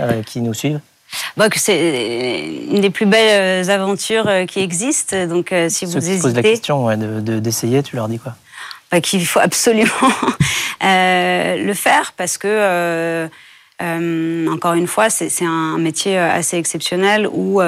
[0.00, 0.80] euh, qui nous suivent?
[1.36, 5.26] Bah, c'est une des plus belles euh, aventures euh, qui existent.
[5.26, 8.34] Donc, si vous hésitez, posent la question d'essayer, tu leur dis quoi?
[8.90, 9.90] Bah, Qu'il faut absolument
[10.80, 13.28] le faire parce que,
[13.80, 17.60] encore une fois, c'est un métier assez exceptionnel où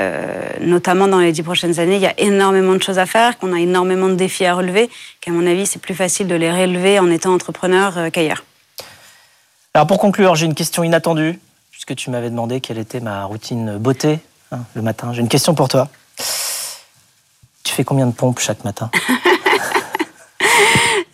[0.00, 3.38] euh, notamment dans les dix prochaines années, il y a énormément de choses à faire,
[3.38, 6.50] qu'on a énormément de défis à relever, qu'à mon avis, c'est plus facile de les
[6.50, 8.44] relever en étant entrepreneur euh, qu'ailleurs.
[9.72, 11.38] Alors pour conclure, j'ai une question inattendue,
[11.70, 14.18] puisque tu m'avais demandé quelle était ma routine beauté
[14.52, 15.12] hein, le matin.
[15.12, 15.88] J'ai une question pour toi.
[17.64, 18.90] Tu fais combien de pompes chaque matin?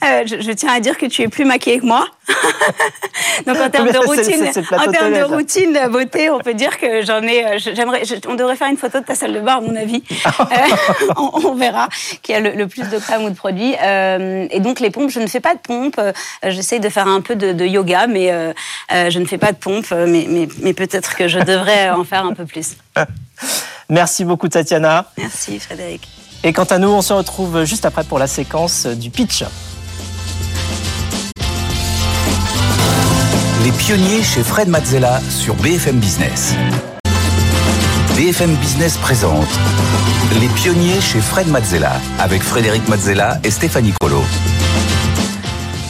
[0.03, 2.07] Euh, je, tiens à dire que tu es plus maquillée que moi.
[3.47, 7.23] Donc en termes de routine, en termes de routine beauté, on peut dire que j'en
[7.23, 7.45] ai.
[7.45, 10.03] Euh, j'aimerais, on devrait faire une photo de ta salle de bain, à mon avis.
[10.41, 11.89] Euh, on, verra
[12.23, 13.75] qui a le, plus de crème ou de produits.
[13.75, 16.01] et donc les pompes, je ne fais pas de pompes.
[16.43, 18.33] J'essaye de faire un peu de, yoga, mais
[18.91, 19.91] je ne fais pas de pompes.
[19.91, 22.77] Mais, mais, mais peut-être que je devrais en faire un peu plus.
[23.89, 25.11] Merci beaucoup, Tatiana.
[25.19, 26.09] Merci, Frédéric.
[26.43, 29.45] Et quant à nous, on se retrouve juste après pour la séquence du pitch.
[33.71, 36.55] Les pionniers chez Fred Mazzella sur BFM Business.
[38.17, 39.47] BFM Business présente
[40.41, 44.23] Les pionniers chez Fred Mazzella avec Frédéric Mazzella et Stéphanie Colo.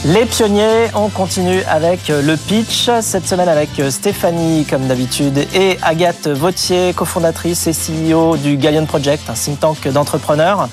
[0.05, 2.91] Les pionniers, on continue avec le pitch.
[3.01, 9.27] Cette semaine avec Stéphanie, comme d'habitude, et Agathe Vautier, cofondatrice et CEO du Gallion Project,
[9.27, 10.69] un think tank d'entrepreneurs.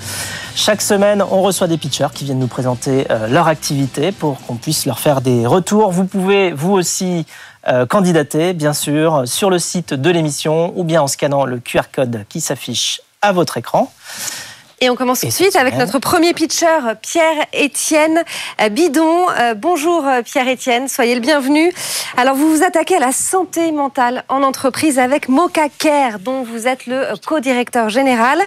[0.61, 4.57] Chaque semaine, on reçoit des pitchers qui viennent nous présenter euh, leur activité pour qu'on
[4.57, 5.92] puisse leur faire des retours.
[5.92, 7.27] Vous pouvez, vous aussi,
[7.68, 11.83] euh, candidater, bien sûr, sur le site de l'émission ou bien en scannant le QR
[11.94, 13.92] code qui s'affiche à votre écran.
[14.81, 18.23] Et on commence tout de suite avec notre premier pitcher, Pierre-Étienne
[18.71, 19.29] Bidon.
[19.31, 21.73] Euh, bonjour Pierre-Étienne, soyez le bienvenu.
[22.17, 26.69] Alors vous vous attaquez à la santé mentale en entreprise avec Mocha Care, dont vous
[26.69, 28.38] êtes le co-directeur général.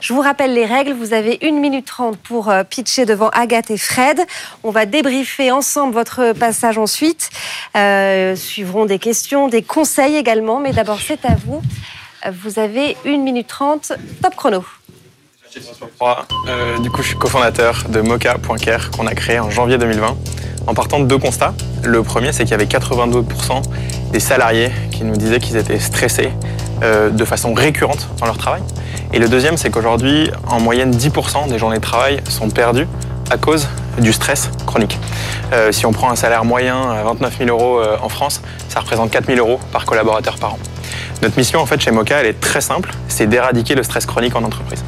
[0.00, 3.70] Je vous rappelle les règles, vous avez 1 minute 30 pour euh, pitcher devant Agathe
[3.70, 4.22] et Fred.
[4.62, 7.28] On va débriefer ensemble votre passage ensuite.
[7.76, 11.60] Euh, suivront des questions, des conseils également, mais d'abord c'est à vous.
[12.42, 13.92] Vous avez 1 minute 30,
[14.22, 14.64] top chrono.
[16.48, 20.16] Euh, du coup, je suis cofondateur de Mocha.care qu'on a créé en janvier 2020
[20.66, 21.54] en partant de deux constats.
[21.82, 23.62] Le premier, c'est qu'il y avait 82%
[24.12, 26.30] des salariés qui nous disaient qu'ils étaient stressés
[26.82, 28.62] euh, de façon récurrente dans leur travail.
[29.12, 32.88] Et le deuxième, c'est qu'aujourd'hui, en moyenne, 10% des journées de travail sont perdues
[33.30, 34.98] à cause du stress chronique.
[35.52, 39.10] Euh, si on prend un salaire moyen à 29 000 euros en France, ça représente
[39.10, 40.58] 4 000 euros par collaborateur par an.
[41.22, 44.34] Notre mission, en fait, chez Mocha, elle est très simple, c'est d'éradiquer le stress chronique
[44.34, 44.84] en entreprise.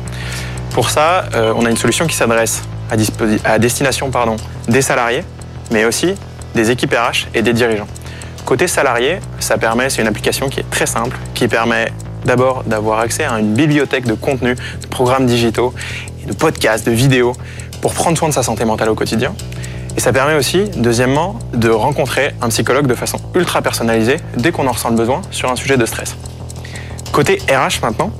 [0.76, 4.10] Pour ça, euh, on a une solution qui s'adresse à, destination
[4.68, 5.24] des salariés,
[5.70, 6.14] mais aussi
[6.54, 7.86] des équipes RH et des dirigeants.
[8.44, 11.90] Côté salarié, ça permet, c'est une application qui est très simple, qui permet
[12.26, 15.72] d'abord d'avoir accès à une bibliothèque de contenus, de programmes digitaux,
[16.26, 17.32] de podcasts, de vidéos,
[17.80, 19.34] pour prendre soin de sa santé mentale au quotidien.
[19.96, 24.66] Et ça permet aussi, deuxièmement, de rencontrer un psychologue de façon ultra personnalisée dès qu'on
[24.66, 26.16] en ressent le besoin sur un sujet de stress.
[27.12, 28.12] Côté RH maintenant,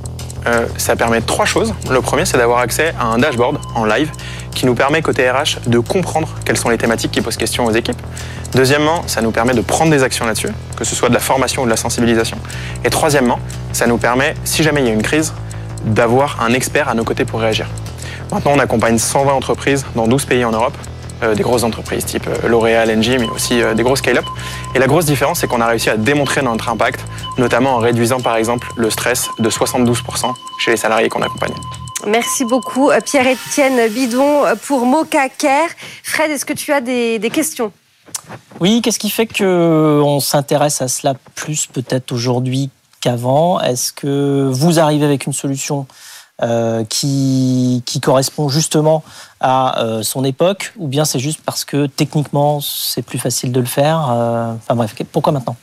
[0.46, 1.74] euh, ça permet trois choses.
[1.90, 4.10] Le premier, c'est d'avoir accès à un dashboard en live
[4.54, 7.72] qui nous permet, côté RH, de comprendre quelles sont les thématiques qui posent question aux
[7.72, 8.00] équipes.
[8.54, 11.62] Deuxièmement, ça nous permet de prendre des actions là-dessus, que ce soit de la formation
[11.62, 12.38] ou de la sensibilisation.
[12.84, 13.38] Et troisièmement,
[13.72, 15.34] ça nous permet, si jamais il y a une crise,
[15.84, 17.66] d'avoir un expert à nos côtés pour réagir.
[18.32, 20.76] Maintenant, on accompagne 120 entreprises dans 12 pays en Europe
[21.22, 24.24] des grosses entreprises type euh, L'Oréal, Engie, mais aussi euh, des gros scale-up.
[24.74, 27.00] Et la grosse différence, c'est qu'on a réussi à démontrer notre impact,
[27.38, 31.54] notamment en réduisant par exemple le stress de 72% chez les salariés qu'on accompagne.
[32.06, 35.70] Merci beaucoup Pierre-Étienne Bidon pour Mocha Care.
[36.02, 37.72] Fred, est-ce que tu as des, des questions?
[38.60, 43.60] Oui, qu'est-ce qui fait qu'on s'intéresse à cela plus peut-être aujourd'hui qu'avant?
[43.60, 45.86] Est-ce que vous arrivez avec une solution
[46.42, 49.02] euh, qui, correspond justement
[49.40, 53.60] à euh, son époque, ou bien c'est juste parce que techniquement c'est plus facile de
[53.60, 55.56] le faire euh, Enfin bref, pourquoi maintenant?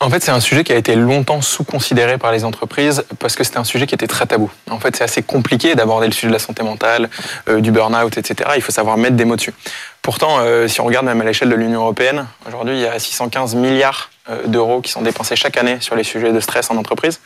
[0.00, 3.44] En fait, c'est un sujet qui a été longtemps sous-considéré par les entreprises parce que
[3.44, 4.50] c'était un sujet qui était très tabou.
[4.70, 7.10] En fait, c'est assez compliqué d'aborder le sujet de la santé mentale,
[7.58, 8.50] du burn-out, etc.
[8.56, 9.54] Il faut savoir mettre des mots dessus.
[10.00, 13.54] Pourtant, si on regarde même à l'échelle de l'Union européenne, aujourd'hui, il y a 615
[13.54, 14.10] milliards
[14.46, 17.20] d'euros qui sont dépensés chaque année sur les sujets de stress en entreprise.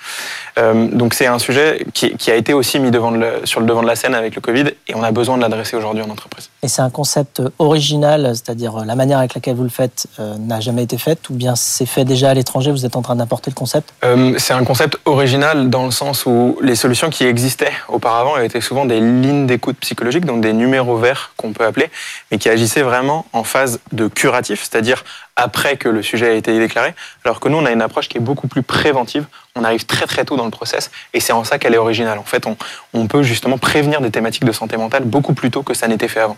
[0.59, 3.13] Euh, donc c'est un sujet qui, a été aussi mis devant
[3.45, 5.77] sur le devant de la scène avec le Covid et on a besoin de l'adresser
[5.77, 6.51] aujourd'hui en entreprise.
[6.63, 10.61] Et c'est un concept original, c'est-à-dire la manière avec laquelle vous le faites euh, n'a
[10.61, 13.51] jamais été faite ou bien c'est fait déjà à l'étranger, vous êtes en train d'importer
[13.51, 13.93] le concept?
[14.39, 18.85] C'est un concept original dans le sens où les solutions qui existaient auparavant étaient souvent
[18.85, 21.91] des lignes d'écoute psychologique, donc des numéros verts qu'on peut appeler,
[22.31, 25.05] mais qui agissaient vraiment en phase de curatif, c'est-à-dire
[25.41, 28.19] après que le sujet a été déclaré, alors que nous, on a une approche qui
[28.19, 29.27] est beaucoup plus préventive.
[29.57, 32.19] On arrive très très tôt dans le process et c'est en ça qu'elle est originale.
[32.19, 35.75] En fait, on, peut justement prévenir des thématiques de santé mentale beaucoup plus tôt que
[35.75, 36.37] ça n'était fait avant.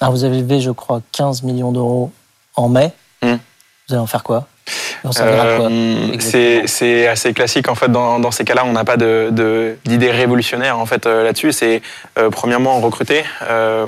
[0.00, 2.12] Alors vous avez levé, je crois, 15 millions d'euros
[2.54, 2.92] en mai.
[3.22, 3.32] Mmh.
[3.88, 4.46] Vous allez en faire quoi?
[5.20, 8.64] Euh, c'est assez classique en fait dans, ces cas-là.
[8.64, 11.52] On n'a pas d'idée révolutionnaire en fait euh, là-dessus.
[11.52, 11.82] C'est
[12.18, 13.24] euh, premièrement recruter.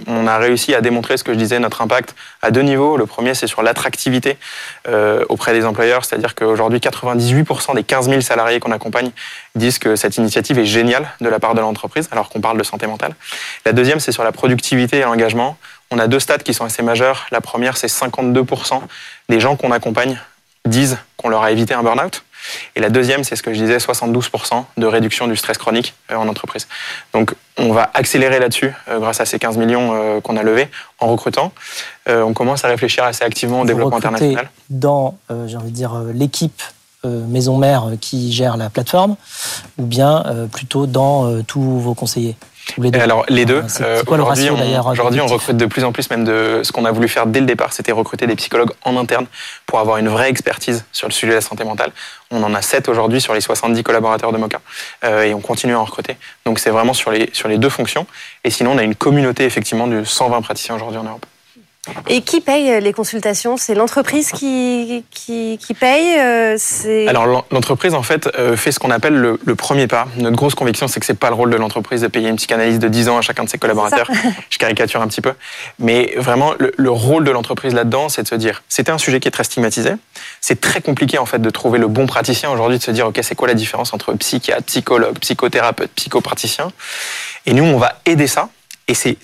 [0.07, 2.97] on a réussi à démontrer ce que je disais notre impact à deux niveaux.
[2.97, 4.37] Le premier c'est sur l'attractivité
[5.29, 9.11] auprès des employeurs, c'est-à-dire qu'aujourd'hui 98% des 15 000 salariés qu'on accompagne
[9.55, 12.63] disent que cette initiative est géniale de la part de l'entreprise, alors qu'on parle de
[12.63, 13.15] santé mentale.
[13.65, 15.57] La deuxième c'est sur la productivité et l'engagement.
[15.91, 17.27] On a deux stats qui sont assez majeurs.
[17.31, 18.81] La première c'est 52%
[19.29, 20.19] des gens qu'on accompagne
[20.67, 22.23] disent qu'on leur a évité un burn-out.
[22.75, 26.17] Et la deuxième, c'est ce que je disais, 72% de réduction du stress chronique euh,
[26.17, 26.69] en entreprise.
[27.13, 30.69] Donc on va accélérer là-dessus euh, grâce à ces 15 millions euh, qu'on a levés
[31.01, 31.53] en recrutant.
[32.09, 34.49] On commence à réfléchir assez activement au développement international.
[34.71, 36.63] Dans, j'ai envie de dire, l'équipe
[37.05, 39.17] maison mère qui gère la plateforme,
[39.77, 42.37] ou bien plutôt dans tous vos conseillers?
[42.79, 43.01] Les deux.
[43.01, 43.63] Alors les deux.
[43.81, 46.91] Euh, aujourd'hui, on, aujourd'hui, on recrute de plus en plus même de ce qu'on a
[46.91, 49.27] voulu faire dès le départ, c'était recruter des psychologues en interne
[49.67, 51.93] pour avoir une vraie expertise sur le sujet de la santé mentale.
[52.31, 54.61] On en a 7 aujourd'hui sur les 70 collaborateurs de Mocha
[55.05, 56.17] euh, et on continue à en recruter.
[56.45, 58.07] Donc c'est vraiment sur les, sur les deux fonctions.
[58.45, 61.27] Et sinon, on a une communauté effectivement de 120 praticiens aujourd'hui en Europe.
[62.09, 63.57] Et qui paye les consultations?
[63.57, 66.57] C'est l'entreprise qui, qui, qui, paye euh,
[67.09, 70.07] Alors l'entreprise en fait euh, fait ce qu'on appelle le, le, premier pas.
[70.17, 72.79] Notre grosse conviction c'est que c'est pas le rôle de l'entreprise de payer une psychanalyse
[72.79, 74.11] de 10 ans à chacun de ses collaborateurs.
[74.51, 75.33] Je caricature un petit peu.
[75.79, 79.21] Mais vraiment le, le rôle de l'entreprise là-dedans c'est de se dire c'était un sujet
[79.21, 79.93] qui est très stigmatisé.
[80.41, 83.21] C'est très compliqué en fait de trouver le bon praticien aujourd'hui de se dire ok
[83.23, 86.73] c'est quoi la différence entre psychiatre, psychologue, psychothérapeute, psychopraticien.
[87.47, 88.49] Et nous on va aider ça
[88.89, 89.17] et c'est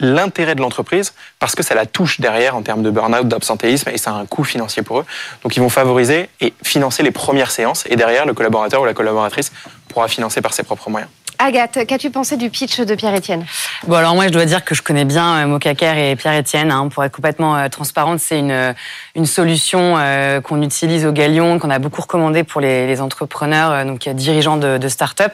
[0.00, 3.98] l'intérêt de l'entreprise parce que ça la touche derrière en termes de burn-out, d'absentéisme et
[3.98, 5.04] ça a un coût financier pour eux.
[5.42, 8.94] Donc ils vont favoriser et financer les premières séances et derrière le collaborateur ou la
[8.94, 9.52] collaboratrice
[9.88, 11.10] pourra financer par ses propres moyens.
[11.38, 13.44] Agathe, qu'as-tu pensé du pitch de Pierre-Étienne
[13.86, 16.70] Bon, alors moi, je dois dire que je connais bien euh, Mocaker et Pierre-Étienne.
[16.70, 18.72] Hein, pour être complètement euh, transparente, c'est une, euh,
[19.14, 19.96] une solution
[20.42, 25.32] qu'on utilise au Galion, qu'on a beaucoup recommandé pour les, entrepreneurs, donc dirigeants de, start-up,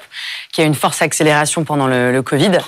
[0.52, 2.58] qui a une force accélération pendant le, Covid.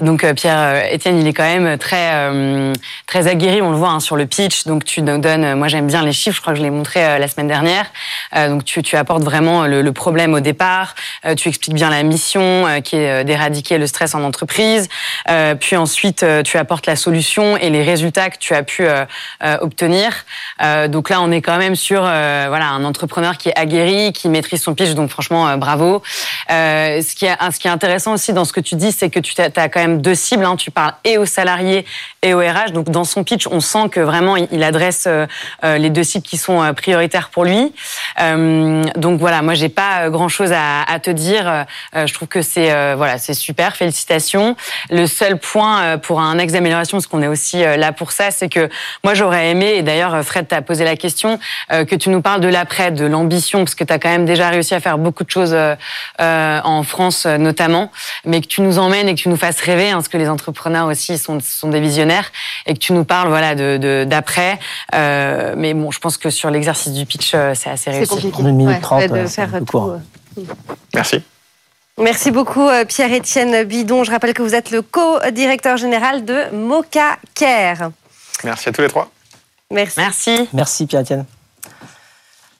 [0.00, 2.72] Donc Pierre-Étienne, il est quand même très
[3.06, 4.64] très aguerri, on le voit hein, sur le pitch.
[4.64, 7.28] Donc tu donnes, moi j'aime bien les chiffres, je crois que je l'ai montré la
[7.28, 7.86] semaine dernière.
[8.34, 10.94] donc tu, apportes vraiment le problème au départ,
[11.36, 14.88] tu expliques bien la mission euh, qui est euh, d'éradiquer le stress en entreprise.
[15.30, 18.86] Euh, puis ensuite, tu apportes la solution et les résultats que tu as pu
[19.60, 20.12] obtenir.
[20.88, 24.62] donc là, on est quand même sur voilà un entrepreneur qui est aguerri, qui maîtrise
[24.62, 24.90] son pitch.
[24.94, 26.02] Donc franchement, bravo.
[26.48, 29.68] ce qui est intéressant aussi dans ce que tu dis, c'est que tu as, as,
[29.68, 30.44] quand même deux cibles.
[30.44, 30.56] Hein.
[30.56, 31.84] Tu parles et aux salariés
[32.22, 32.72] et au RH.
[32.72, 35.08] Donc dans son pitch, on sent que vraiment il adresse
[35.62, 37.72] les deux cibles qui sont prioritaires pour lui.
[38.18, 41.66] donc voilà, moi j'ai pas grand chose à, à te dire.
[41.94, 44.56] je trouve que c'est euh, voilà, c'est super, félicitations.
[44.90, 48.12] Le seul point euh, pour un axe d'amélioration, parce qu'on est aussi euh, là pour
[48.12, 48.68] ça, c'est que
[49.02, 51.38] moi j'aurais aimé, et d'ailleurs Fred t'a posé la question,
[51.70, 54.48] que tu nous parles de l'après, de l'ambition, parce que tu as quand même déjà
[54.48, 55.56] réussi à faire beaucoup de choses
[56.18, 57.90] en France notamment,
[58.24, 60.28] mais que tu nous emmènes et que tu nous fasses rêver, hein, parce que les
[60.28, 62.30] entrepreneurs aussi sont, sont des visionnaires,
[62.66, 64.58] et que tu nous parles voilà de d'après.
[64.92, 68.06] mais bon, je pense que sur l'exercice du pitch, c'est assez réussi.
[68.06, 68.42] C'est compliqué.
[68.42, 69.92] Une minute trente, de faire tout.
[70.94, 71.22] Merci.
[72.00, 74.02] Merci beaucoup euh, Pierre-Étienne Bidon.
[74.02, 77.90] Je rappelle que vous êtes le co-directeur général de Mocha Care.
[78.42, 79.10] Merci à tous les trois.
[79.70, 80.00] Merci.
[80.00, 80.48] Merci.
[80.52, 81.24] Merci Pierre-Étienne.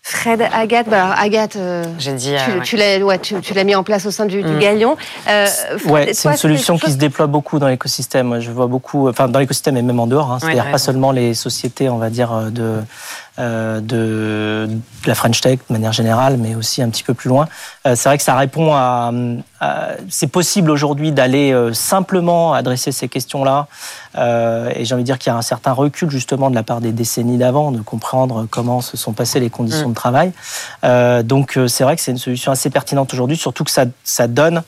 [0.07, 4.05] Fred, Agathe, bah alors Agathe, euh, dit, tu, l'as, ouais, tu, l'as mis en place
[4.05, 4.59] au sein du, mm.
[4.59, 4.99] Galion.
[5.29, 5.47] Euh,
[5.87, 8.39] ouais, c'est une solution qui se déploie beaucoup dans l'écosystème.
[8.39, 10.31] Je vois beaucoup, enfin dans l'écosystème et même en dehors.
[10.31, 10.39] Hein.
[10.41, 12.83] C'est-à-dire pas seulement les sociétés, on va dire de
[13.41, 14.69] euh, de,
[15.07, 17.49] la French Tech de manière générale, mais aussi un petit peu plus loin.
[17.85, 19.11] Euh, c'est vrai que ça répond à,
[20.09, 23.67] c'est possible aujourd'hui d'aller euh, simplement adresser ces questions-là.
[24.17, 26.81] et j'ai envie de dire qu'il y a un certain recul justement de la part
[26.81, 29.93] des décennies d'avant de comprendre comment se sont passées les conditions mm.
[29.93, 30.33] de travail.
[31.25, 34.63] donc c'est vrai que c'est une solution assez pertinente aujourd'hui, surtout que ça, ça donne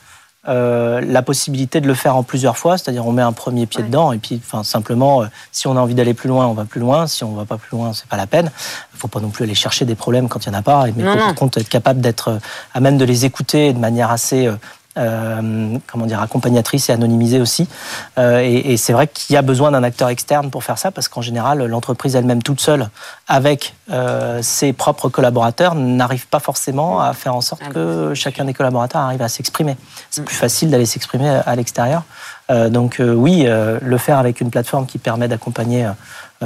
[0.48, 3.82] euh, la possibilité de le faire en plusieurs fois, c'est-à-dire on met un premier pied
[3.82, 6.64] dedans et puis enfin simplement euh, si on a envie d'aller plus loin, on va
[6.64, 8.50] plus loin, si on va pas plus loin, c'est pas la peine.
[8.94, 10.87] Il faut pas non plus aller chercher des problèmes quand il y en a pas,
[10.96, 12.38] mais par contre être capable d'être euh,
[12.74, 14.48] à même de les écouter de manière assez
[14.96, 17.68] euh, comment dire, accompagnatrice et anonymisée aussi.
[18.18, 20.90] Euh, et, et c'est vrai qu'il y a besoin d'un acteur externe pour faire ça,
[20.90, 22.88] parce qu'en général, l'entreprise elle-même toute seule,
[23.28, 28.44] avec euh, ses propres collaborateurs, n'arrive pas forcément à faire en sorte ah, que chacun
[28.44, 29.76] des collaborateurs arrive à s'exprimer.
[30.11, 32.02] C'est plus facile d'aller s'exprimer à l'extérieur.
[32.48, 35.90] Donc oui, le faire avec une plateforme qui permet d'accompagner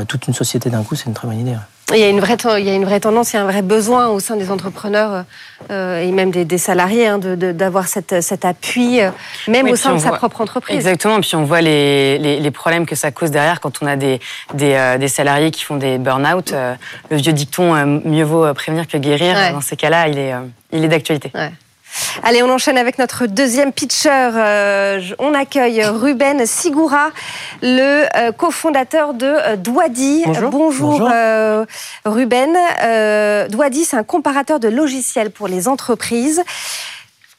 [0.08, 1.56] toute une société d'un coup, c'est une très bonne idée.
[1.92, 3.46] Il y, a une vraie, il y a une vraie tendance, il y a un
[3.46, 5.24] vrai besoin au sein des entrepreneurs
[5.70, 9.10] euh, et même des, des salariés hein, d'avoir cette, cet appui, euh,
[9.48, 10.76] même au sein de sa propre entreprise.
[10.76, 13.86] Exactement, et puis on voit les, les, les, problèmes que ça cause derrière quand on
[13.86, 14.20] a des,
[14.54, 16.52] des, euh, des salariés qui font des burn-out.
[17.10, 17.74] le vieux dicton,
[18.04, 20.32] mieux vaut prévenir que guérir, dans ces cas-là, il est,
[20.72, 21.30] il est d'actualité.
[21.34, 21.50] Ouais.
[22.22, 24.10] Allez, on enchaîne avec notre deuxième pitcher.
[24.10, 27.10] Euh, on accueille Ruben Sigura,
[27.62, 30.24] le euh, cofondateur de euh, Douadi.
[30.50, 31.10] Bonjour,
[32.04, 32.56] Ruben.
[33.48, 36.42] Douadi, c'est un comparateur de logiciels pour les entreprises.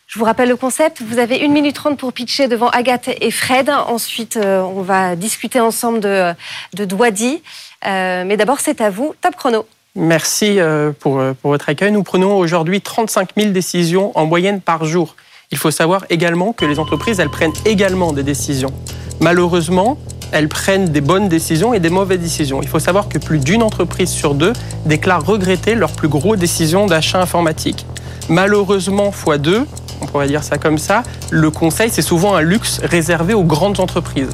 [0.08, 1.02] Je vous rappelle le concept.
[1.02, 3.70] Vous avez une minute trente pour pitcher devant Agathe et Fred.
[3.70, 6.34] Ensuite, on va discuter ensemble de,
[6.74, 7.42] de Douadi.
[7.86, 9.16] mais d'abord, c'est à vous.
[9.22, 9.66] Top chrono.
[9.96, 11.92] Merci euh, pour, euh, pour votre accueil.
[11.92, 15.18] Nous prenons aujourd'hui 35 000 décisions en moyenne par jour.
[15.52, 18.72] Il faut savoir également que les entreprises, elles prennent également des décisions.
[19.20, 19.98] Malheureusement,
[20.32, 22.62] elles prennent des bonnes décisions et des mauvaises décisions.
[22.62, 24.54] Il faut savoir que plus d'une entreprise sur deux
[24.86, 27.86] déclare regretter leurs plus gros décisions d'achat informatique.
[28.30, 29.66] Malheureusement, fois deux,
[30.02, 33.82] on pourrait dire ça comme ça, le conseil, c'est souvent un luxe réservé aux grandes
[33.82, 34.30] entreprises.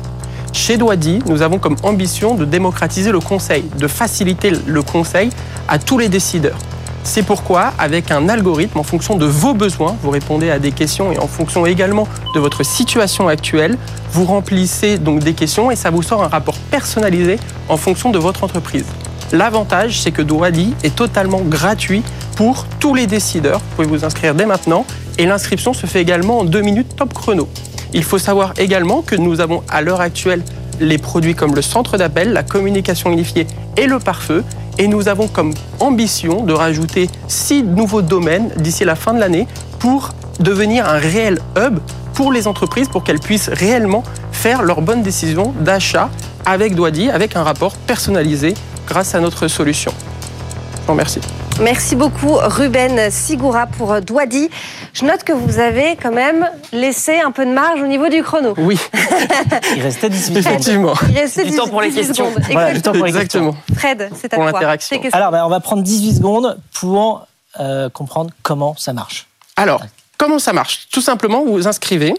[0.57, 5.29] Chez Douadi, nous avons comme ambition de démocratiser le conseil, de faciliter le conseil
[5.67, 6.57] à tous les décideurs.
[7.03, 11.11] C'est pourquoi, avec un algorithme, en fonction de vos besoins, vous répondez à des questions
[11.11, 13.77] et en fonction également de votre situation actuelle,
[14.11, 17.37] vous remplissez donc des questions et ça vous sort un rapport personnalisé
[17.69, 18.87] en fonction de votre entreprise.
[19.31, 22.01] L'avantage, c'est que Douadi est totalement gratuit
[22.35, 23.59] pour tous les décideurs.
[23.59, 24.85] Vous pouvez vous inscrire dès maintenant
[25.19, 27.47] et l'inscription se fait également en deux minutes top chrono.
[27.93, 30.43] Il faut savoir également que nous avons à l'heure actuelle
[30.79, 33.47] les produits comme le centre d'appel, la communication unifiée
[33.77, 34.43] et le pare-feu.
[34.77, 39.47] Et nous avons comme ambition de rajouter six nouveaux domaines d'ici la fin de l'année
[39.79, 41.79] pour devenir un réel hub
[42.13, 46.09] pour les entreprises pour qu'elles puissent réellement faire leurs bonnes décisions d'achat
[46.45, 48.53] avec Douadi, avec un rapport personnalisé
[48.87, 49.91] grâce à notre solution.
[50.75, 51.21] Je vous remercie.
[51.61, 54.49] Merci beaucoup Ruben Sigura pour Douadi.
[54.93, 58.21] Je note que vous avez quand même laissé un peu de marge au niveau du
[58.21, 58.53] chrono.
[58.57, 58.79] Oui.
[59.75, 60.37] Il restait 18 secondes.
[60.37, 60.93] Effectivement.
[61.09, 62.29] Il restait Du temps 18 pour les 18 questions.
[62.29, 62.43] secondes.
[62.51, 63.55] Voilà, du temps pour les Exactement.
[63.75, 64.51] Fred, c'est à Pour toi.
[64.53, 65.01] l'interaction.
[65.13, 67.25] Alors, ben, on va prendre 18 secondes pour
[67.59, 69.27] euh, comprendre comment ça marche.
[69.55, 69.81] Alors,
[70.17, 70.87] comment ça marche?
[70.91, 72.13] Tout simplement, vous vous inscrivez.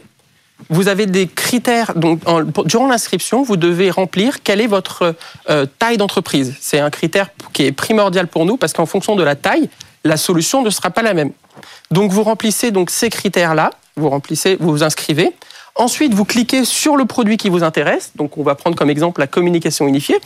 [0.71, 1.95] Vous avez des critères.
[1.95, 2.21] Donc,
[2.67, 5.15] durant l'inscription, vous devez remplir quelle est votre
[5.49, 6.57] euh, taille d'entreprise.
[6.61, 9.71] C'est un critère qui est primordial pour nous parce qu'en fonction de la taille,
[10.05, 11.33] la solution ne sera pas la même.
[11.91, 13.71] Donc, vous remplissez donc ces critères-là.
[13.97, 15.33] Vous remplissez, vous vous inscrivez.
[15.75, 18.13] Ensuite, vous cliquez sur le produit qui vous intéresse.
[18.17, 20.19] Donc, on va prendre comme exemple la communication unifiée.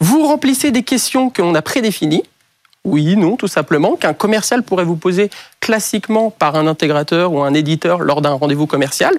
[0.00, 2.24] Vous remplissez des questions qu'on a prédéfinies.
[2.84, 5.30] Oui, non, tout simplement, qu'un commercial pourrait vous poser
[5.60, 9.14] classiquement par un intégrateur ou un éditeur lors d'un rendez-vous commercial.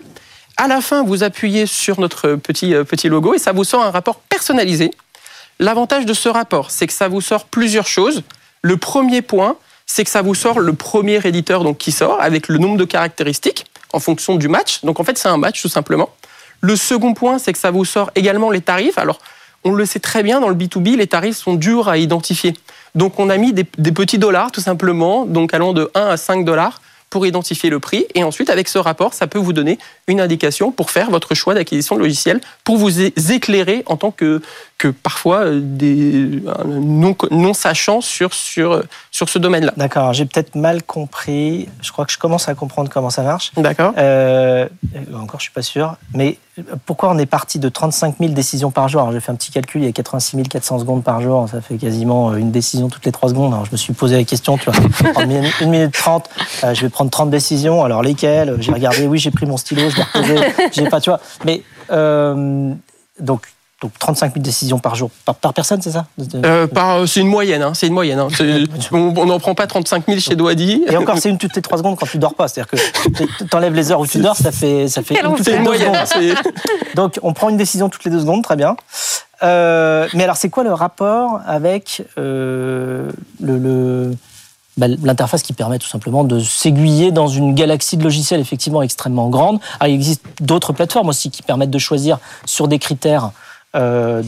[0.58, 3.84] À la fin, vous appuyez sur notre petit, euh, petit logo et ça vous sort
[3.84, 4.91] un rapport personnalisé.
[5.60, 8.24] L'avantage de ce rapport, c'est que ça vous sort plusieurs choses.
[8.62, 12.47] Le premier point, c'est que ça vous sort le premier éditeur donc, qui sort avec
[12.47, 14.82] le nombre de caractéristiques en fonction du match.
[14.86, 16.10] Donc en fait, c'est un match tout simplement.
[16.62, 18.97] Le second point, c'est que ça vous sort également les tarifs.
[18.97, 19.20] Alors,
[19.66, 22.53] on le sait très bien, dans le B2B, les tarifs sont durs à identifier.
[22.93, 26.18] Donc, on a mis des, des petits dollars, tout simplement, donc allant de 1 à
[26.18, 26.80] 5 dollars
[27.16, 28.05] pour identifier le prix.
[28.13, 31.53] Et ensuite, avec ce rapport, ça peut vous donner une indication pour faire votre choix
[31.53, 32.99] d'acquisition de logiciel, pour vous
[33.32, 34.41] éclairer en tant que,
[34.78, 37.15] que parfois euh, des euh, non,
[37.53, 39.73] sur, sur, sur ce domaine-là.
[39.78, 41.69] D'accord, j'ai peut-être mal compris.
[41.82, 43.51] Je crois que je commence à comprendre comment ça marche.
[43.55, 43.93] D'accord.
[43.97, 44.67] Euh,
[45.13, 45.95] encore, je suis pas sûr.
[46.13, 46.38] Mais
[46.86, 49.01] pourquoi on est parti de 35 000 décisions par jour?
[49.01, 51.47] Alors, j'ai fait un petit calcul, il y a 86 400 secondes par jour.
[51.49, 53.53] Ça fait quasiment euh, une décision toutes les 3 secondes.
[53.53, 54.80] Alors, je me suis posé la question, tu vois,
[55.15, 56.30] en une une minute 30,
[56.63, 57.84] euh, je vais prendre 30 décisions.
[57.84, 58.55] Alors, lesquelles?
[58.59, 60.36] J'ai regardé, oui, j'ai pris mon stylo, je l'ai reposé.
[60.71, 61.19] J'ai pas, tu vois.
[61.43, 62.73] Mais, euh,
[63.19, 63.47] donc,
[63.86, 66.06] donc, 35 000 décisions par jour, par, par personne, c'est ça
[66.44, 68.20] Euh, par- c'est une moyenne, hein, c'est une moyenne.
[68.20, 68.28] hein.
[68.92, 70.84] On n'en prend pas 35 000 chez Doadi.
[70.88, 72.48] Et encore, c'est une toutes les 3 secondes quand tu dors pas.
[72.48, 75.60] C'est-à-dire que t'enlèves les heures où tu dors, ça fait, ça fait une toutes les
[75.60, 76.36] moyenne, secondes.
[76.96, 78.76] Donc, on prend une décision toutes les deux secondes, très bien.
[79.44, 83.12] Euh, mais alors, c'est quoi le rapport avec euh,
[83.42, 84.12] le, le-
[84.78, 89.30] bah, l'interface qui permet tout simplement de s'aiguiller dans une galaxie de logiciels effectivement extrêmement
[89.30, 89.60] grande?
[89.80, 93.32] Alors, Il existe d'autres plateformes aussi qui permettent de choisir sur des critères
[93.76, 94.23] euh,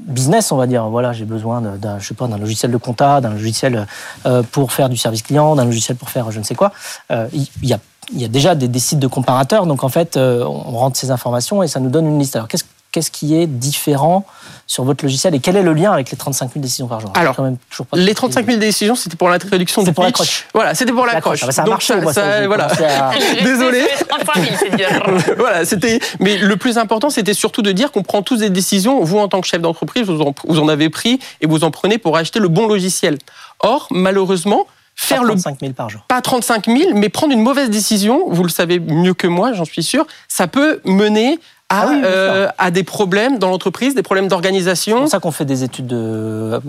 [0.00, 0.88] business, on va dire.
[0.88, 3.86] Voilà, j'ai besoin d'un, je sais pas, d'un logiciel de compta, d'un logiciel
[4.26, 6.72] euh, pour faire du service client, d'un logiciel pour faire je ne sais quoi.
[7.10, 7.78] Euh, Il y, a,
[8.12, 11.62] y a déjà des, des sites de comparateurs, donc en fait, on rentre ces informations
[11.62, 12.36] et ça nous donne une liste.
[12.36, 14.26] Alors, qu'est-ce Qu'est-ce qui est différent
[14.66, 17.12] sur votre logiciel et quel est le lien avec les 35 000 décisions par jour?
[17.14, 20.08] Alors, Quand même toujours pas Les 35 000 décisions, c'était pour l'introduction du pour la
[20.08, 20.14] pitch.
[20.16, 20.46] croche.
[20.54, 21.40] Voilà, c'était pour la croche.
[21.42, 22.66] Ah bah, ça a Donc, marché, moi, ça, voilà.
[22.66, 23.12] à-
[23.44, 23.84] Désolé.
[24.08, 25.34] 33 000, c'est dur.
[25.38, 26.00] voilà, c'était.
[26.18, 29.04] Mais le plus important, c'était surtout de dire qu'on prend tous des décisions.
[29.04, 31.70] Vous, en tant que chef d'entreprise, vous en, vous en avez pris et vous en
[31.70, 33.18] prenez pour acheter le bon logiciel.
[33.60, 34.66] Or, malheureusement,
[34.96, 36.00] faire Pas le 35 000 par jour.
[36.08, 39.64] pas 35 000, mais prendre une mauvaise décision, vous le savez mieux que moi, j'en
[39.64, 41.38] suis sûr, ça peut mener
[41.70, 42.04] à, Ah oui, sûr.
[42.04, 44.98] euh, à des problèmes dans l'entreprise, des problèmes C'est d'organisation.
[45.00, 46.60] pour ça qu'on fait des études de- euh,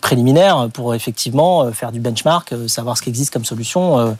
[0.00, 3.98] préliminaires pour effectivement euh, faire du benchmark, euh, savoir ce qui existe comme solution.
[3.98, 4.12] euh.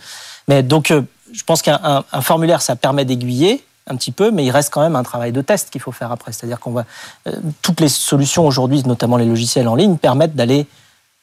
[0.47, 1.03] Mais donc, euh,
[1.33, 4.73] je pense qu'un un- un formulaire, ça permet d'aiguiller un petit peu, mais il reste
[4.73, 6.33] quand même un travail de test qu'il faut faire après.
[6.33, 6.85] C'est-à-dire qu'on va
[7.27, 10.67] euh, toutes les solutions aujourd'hui, notamment les logiciels en ligne, permettent d'aller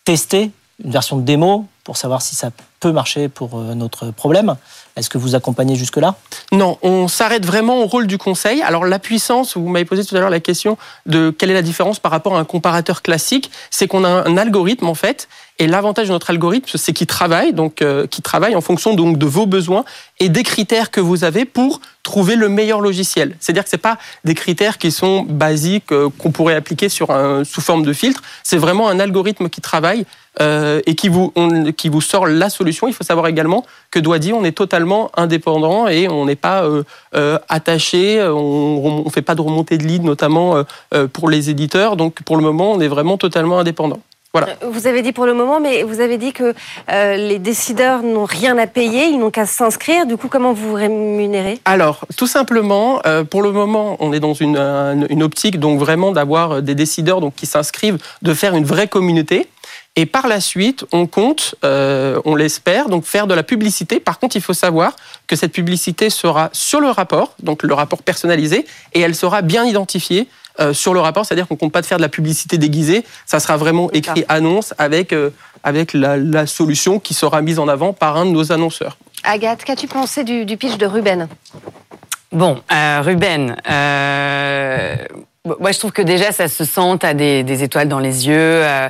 [0.05, 0.51] tester
[0.83, 4.55] une version de démo pour savoir si ça peut marcher pour euh, notre problème.
[4.95, 6.15] Est-ce que vous accompagnez jusque-là?
[6.51, 8.61] Non, on s'arrête vraiment au rôle du conseil.
[8.61, 11.61] Alors la puissance, vous m'avez posé tout à l'heure la question de quelle est la
[11.61, 15.27] différence par rapport à un comparateur classique, c'est qu'on a un algorithme en fait,
[15.59, 19.25] et l'avantage de notre algorithme, c'est qu'il travaille, donc euh, travaille en fonction donc de
[19.25, 19.85] vos besoins
[20.19, 23.35] et des critères que vous avez pour trouver le meilleur logiciel.
[23.39, 27.43] C'est-à-dire que c'est pas des critères qui sont basiques euh, qu'on pourrait appliquer sur un,
[27.43, 28.21] sous forme de filtre.
[28.43, 30.05] C'est vraiment un algorithme qui travaille
[30.39, 32.87] euh, et qui vous on- qui vous sort la solution.
[32.87, 36.83] Il faut savoir également que Doidi, on est totalement indépendant et on n'est pas euh,
[37.15, 38.21] euh, attaché.
[38.23, 41.95] On ne fait pas de remontée de lead, notamment euh, euh, pour les éditeurs.
[41.97, 43.99] Donc pour le moment, on est vraiment totalement indépendant.
[44.33, 44.49] Voilà.
[44.49, 46.53] Euh, vous avez dit pour le moment, mais vous avez dit que
[46.91, 50.05] euh, les décideurs n'ont rien à payer, ils n'ont qu'à s'inscrire.
[50.05, 51.59] Du coup, comment vous vous rémunérez?
[51.65, 55.79] Alors, tout simplement, euh, pour le moment, on est dans une, une, une optique donc
[55.79, 59.47] vraiment d'avoir des décideurs donc qui s'inscrivent, de faire une vraie communauté.
[59.95, 63.99] Et par la suite, on compte, euh, on l'espère, donc faire de la publicité.
[63.99, 68.03] Par contre, il faut savoir que cette publicité sera sur le rapport, donc le rapport
[68.03, 70.27] personnalisé, et elle sera bien identifiée
[70.59, 71.25] euh, sur le rapport.
[71.25, 73.03] C'est-à-dire qu'on compte pas de faire de la publicité déguisée.
[73.25, 75.31] Ça sera vraiment écrit annonce avec euh,
[75.63, 78.97] avec la, la, solution qui sera mise en avant par un de nos annonceurs.
[79.23, 81.27] Agathe, qu'as-tu pensé du, du, pitch de Ruben?
[82.31, 83.55] Bon, euh, Ruben.
[85.59, 88.27] Moi, je trouve que déjà, ça se sent, tu as des, des, étoiles dans les
[88.27, 88.89] yeux, euh,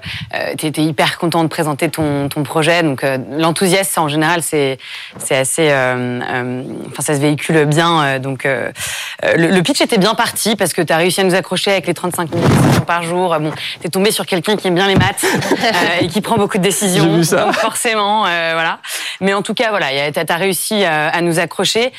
[0.57, 2.83] tu étais hyper content de présenter ton, ton projet.
[2.83, 4.77] Donc, euh, l'enthousiasme, en général, c'est
[5.29, 5.69] assez.
[5.69, 8.19] Euh, euh, enfin, ça se véhicule bien.
[8.19, 8.71] donc, le,
[9.35, 11.93] le, pitch était bien parti parce que tu as réussi à nous accrocher avec les
[11.93, 13.35] 35 minutes par jour.
[13.39, 13.51] Bon,
[13.81, 15.25] tu es tombé sur quelqu'un qui aime bien les maths
[16.01, 17.17] et qui prend beaucoup de décisions.
[17.17, 17.45] Vu ça.
[17.45, 18.79] Donc, forcément, voilà.
[19.21, 21.91] Mais en tout cas, voilà, tu as, réussi à nous accrocher.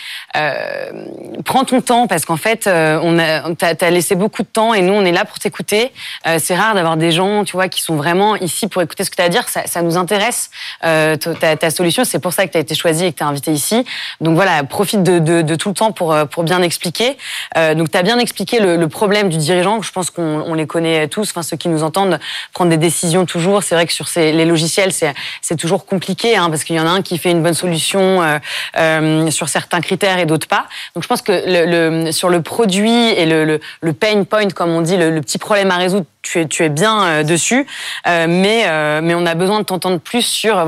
[1.45, 4.83] prends ton temps parce qu'en fait, on a, tu as laissé beaucoup de temps et
[4.83, 5.93] nous on est là pour t'écouter.
[6.27, 9.11] Euh, c'est rare d'avoir des gens, tu vois, qui sont vraiment ici pour écouter ce
[9.11, 9.45] que tu as à dire.
[9.49, 10.51] Ça, nous intéresse
[10.85, 12.05] euh, ta, solution.
[12.05, 13.85] C'est pour ça que tu as été choisi et que tu as invité ici.
[14.21, 17.17] Donc voilà, profite de, tout le temps pour pour bien expliquer.
[17.57, 19.83] Euh, donc tu as bien expliqué le, problème du dirigeant.
[19.83, 21.31] Je pense qu'on on les connaît tous.
[21.31, 22.19] Enfin ceux qui nous entendent
[22.53, 23.63] prendre des décisions toujours.
[23.63, 26.87] C'est vrai que sur ces, les logiciels, c'est toujours compliqué hein, parce qu'il y en
[26.87, 28.39] a un qui fait une bonne solution euh,
[28.77, 30.67] euh, sur certains critères et d'autres pas.
[30.95, 34.81] Donc je pense que sur le produit et le, le, le pain point comme on
[34.81, 36.07] dit, le, petit problème à résoudre
[36.49, 37.67] tu es, bien euh, dessus,
[38.07, 40.67] euh, mais, euh, mais on a besoin de t'entendre plus sur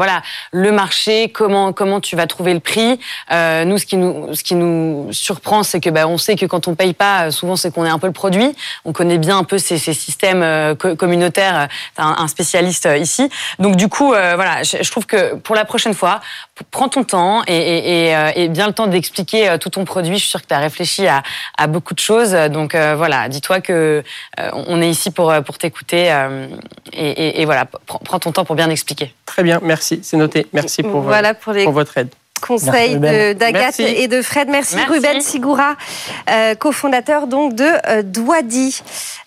[0.53, 2.99] le marché, comment, tu vas trouver le prix.
[3.31, 7.31] nous, ce qui nous, surprend, c'est que bah, on sait que quand on paye pas,
[7.31, 8.55] souvent c'est qu'on est un peu le produit.
[8.85, 11.69] On connaît bien un peu ces, systèmes communautaires.
[11.99, 13.29] Un, spécialiste ici.
[13.59, 16.21] Donc du coup, je, trouve que pour la prochaine fois,
[16.71, 20.15] prends ton temps et, bien le temps d'expliquer tout ton produit.
[20.15, 22.33] Je suis sûre que tu as réfléchi à, beaucoup de choses.
[22.33, 24.03] Donc voilà, dis-toi que
[24.53, 26.13] on est ici pour t'écouter.
[26.13, 26.49] Euh,
[26.93, 29.13] et, et, et, voilà, prends ton temps pour bien expliquer.
[29.27, 30.47] Très bien, merci, c'est noté.
[30.53, 31.65] Merci pour, voilà pour, les...
[31.65, 34.49] pour votre aide conseils d'Agathe et de Fred.
[34.49, 34.93] Merci, merci.
[34.93, 35.77] Ruben Sigura,
[36.29, 38.81] euh, cofondateur donc de euh, Douadi.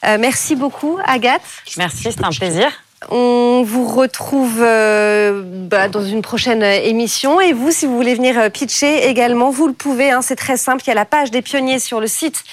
[0.06, 1.42] Euh, merci beaucoup Agathe.
[1.78, 2.72] Merci, c'était un plaisir.
[3.10, 7.40] On vous retrouve euh, bah, dans une prochaine émission.
[7.42, 10.12] Et vous, si vous voulez venir pitcher également, vous le pouvez.
[10.12, 10.84] Hein, c'est très simple.
[10.86, 12.44] Il y a la page des pionniers sur le site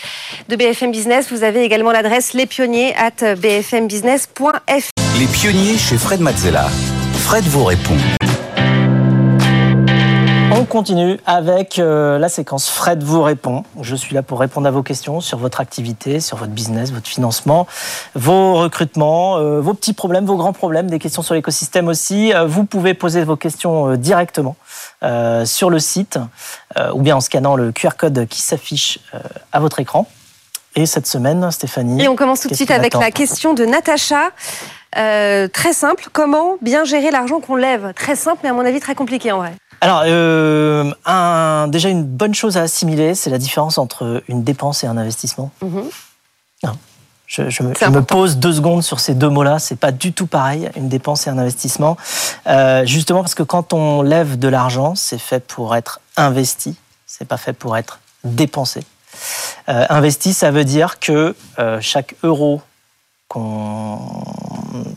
[0.48, 1.32] de BFM Business.
[1.32, 4.90] Vous avez également l'adresse lespionniers at bfmbusiness.fr.
[5.18, 6.68] Les pionniers chez Fred Mazzella.
[7.14, 7.96] Fred vous répond.
[10.60, 13.64] On continue avec euh, la séquence Fred vous répond.
[13.80, 17.08] Je suis là pour répondre à vos questions sur votre activité, sur votre business, votre
[17.08, 17.66] financement,
[18.14, 22.34] vos recrutements, euh, vos petits problèmes, vos grands problèmes, des questions sur l'écosystème aussi.
[22.34, 24.54] Euh, vous pouvez poser vos questions directement
[25.44, 26.18] sur le site
[26.92, 28.98] ou bien en scannant le QR code qui s'affiche
[29.52, 30.06] à votre écran.
[30.76, 32.02] Et cette semaine, Stéphanie.
[32.02, 34.30] Et on commence tout de suite avec la question de Natacha.
[34.92, 37.94] Très simple, comment bien gérer l'argent qu'on lève?
[37.94, 39.54] Très simple, mais à mon avis très compliqué en vrai.
[39.80, 44.84] Alors, euh, un, déjà une bonne chose à assimiler, c'est la différence entre une dépense
[44.84, 45.50] et un investissement.
[45.62, 45.84] Mm -hmm.
[46.64, 46.76] non.
[47.26, 49.60] Je, je, me, je me, pose deux secondes sur ces deux mots-là.
[49.60, 51.96] C'est pas du tout pareil, une dépense et un investissement.
[52.46, 56.74] Euh, justement parce que quand on lève de l'argent, c'est fait pour être investi.
[57.06, 58.80] C'est pas fait pour être dépensé.
[59.68, 62.62] Euh, investi, ça veut dire que euh, chaque euro
[63.28, 63.98] qu'on.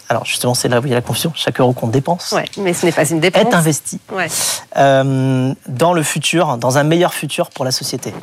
[0.09, 1.31] Alors justement, c'est là où il y a la confusion.
[1.35, 4.27] Chaque euro qu'on dépense, ouais, mais ce n'est pas une dépense, est investi ouais.
[4.77, 8.13] euh, dans le futur, dans un meilleur futur pour la société.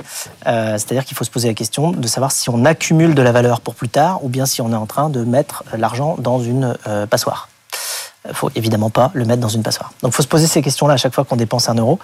[0.46, 3.32] Euh, C'est-à-dire qu'il faut se poser la question de savoir si on accumule de la
[3.32, 6.40] valeur pour plus tard, ou bien si on est en train de mettre l'argent dans
[6.40, 7.48] une euh, passoire.
[8.28, 9.92] Il faut évidemment pas le mettre dans une passoire.
[10.02, 11.98] Donc, il faut se poser ces questions-là à chaque fois qu'on dépense un euro.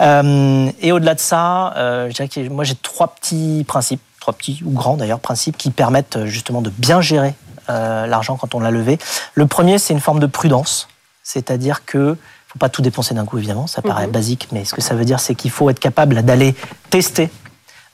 [0.00, 4.72] Et au-delà de ça, je dirais que moi j'ai trois petits principes, trois petits ou
[4.72, 7.34] grands d'ailleurs principes qui permettent justement de bien gérer
[7.72, 8.98] euh, l'argent quand on l'a levé.
[9.34, 10.88] Le premier, c'est une forme de prudence,
[11.22, 12.16] c'est-à-dire que
[12.48, 14.10] faut pas tout dépenser d'un coup évidemment, ça paraît Mhm.
[14.10, 14.12] mmh.
[14.12, 16.54] basique, mais ce que ça veut dire, c'est qu'il faut être capable d'aller
[16.90, 17.30] tester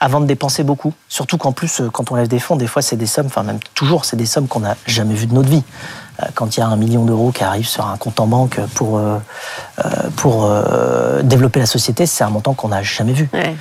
[0.01, 0.93] avant de dépenser beaucoup.
[1.09, 3.43] Surtout qu'en plus, euh, quand on lève des fonds, des fois, c'est des sommes, enfin
[3.43, 5.62] même toujours, c'est des sommes qu'on n'a jamais vues de notre vie.
[6.20, 8.60] Euh, Quand il y a un million d'euros qui arrive sur un compte en banque
[8.74, 9.18] pour, euh,
[10.16, 13.28] pour euh, développer la société, c'est un montant qu'on n'a jamais vu.
[13.32, 13.54] Ouais.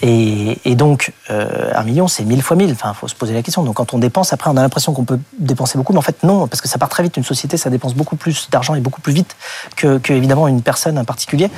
[0.00, 2.72] Et, et, donc, un million, c'est mille fois mille.
[2.72, 3.62] Enfin, il faut se poser la question.
[3.64, 6.22] Donc, quand on dépense, après, on a l'impression qu'on peut dépenser beaucoup, mais en fait,
[6.22, 7.18] non, parce que ça part très vite.
[7.18, 9.36] Une société, ça dépense beaucoup plus d'argent et beaucoup plus vite
[9.76, 11.50] que, que évidemment, une personne en particulier.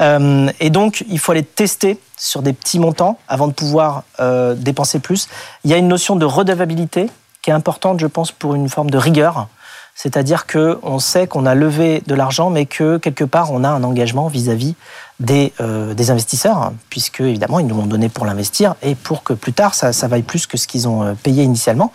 [0.00, 4.98] Et donc, il faut aller tester sur des petits montants avant de pouvoir euh, dépenser
[4.98, 5.28] plus.
[5.64, 7.10] Il y a une notion de redevabilité
[7.42, 9.48] qui est importante, je pense, pour une forme de rigueur.
[9.94, 13.68] C'est-à-dire que on sait qu'on a levé de l'argent, mais que quelque part on a
[13.68, 14.74] un engagement vis-à-vis
[15.20, 19.32] des, euh, investisseurs, hein, puisque évidemment ils nous l'ont donné pour l'investir et pour que
[19.32, 21.92] plus tard ça, vaille plus que ce qu'ils ont euh, payé initialement.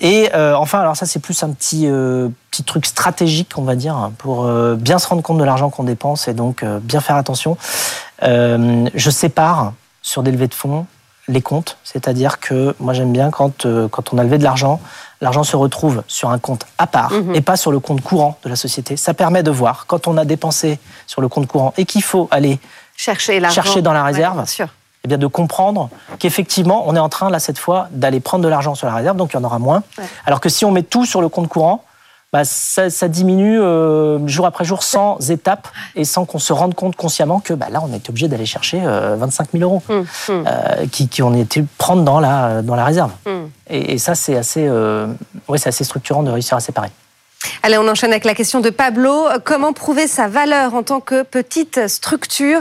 [0.00, 1.88] Et euh, enfin, alors ça c'est plus un petit
[2.66, 6.26] truc stratégique, on va dire, hein, pour bien se rendre compte de l'argent qu'on dépense
[6.26, 7.56] et donc bien faire attention.
[8.20, 10.86] Je sépare sur des levées de fonds
[11.28, 14.80] les comptes, c'est-à-dire que moi j'aime bien quand euh, quand on a levé de l'argent,
[15.20, 17.34] l'argent se retrouve sur un compte à part Mhm.
[17.34, 18.96] et pas sur le compte courant de la société.
[18.96, 22.28] Ça permet de voir quand on a dépensé sur le compte courant et qu'il faut
[22.30, 22.58] aller
[22.96, 24.66] Chercher chercher dans la réserve, sûr.
[25.04, 28.48] eh bien de comprendre qu'effectivement on est en train là cette fois d'aller prendre de
[28.48, 29.82] l'argent sur la réserve, donc il y en aura moins.
[29.98, 30.04] Ouais.
[30.26, 31.84] Alors que si on met tout sur le compte courant,
[32.32, 36.74] bah, ça, ça diminue euh, jour après jour sans étape et sans qu'on se rende
[36.74, 40.04] compte consciemment que bah, là on est obligé d'aller chercher euh, 25 000 euros Hum,
[40.28, 43.12] hum, euh, qui, qui on était prendre dans la dans la réserve.
[43.26, 43.48] hum.
[43.70, 45.06] Et, et ça c'est assez euh,
[45.48, 46.90] ouais, assez structurant de réussir à séparer.
[47.62, 49.26] Allez, on enchaîne avec la question de Pablo.
[49.44, 52.60] Comment prouver sa valeur en tant que petite structure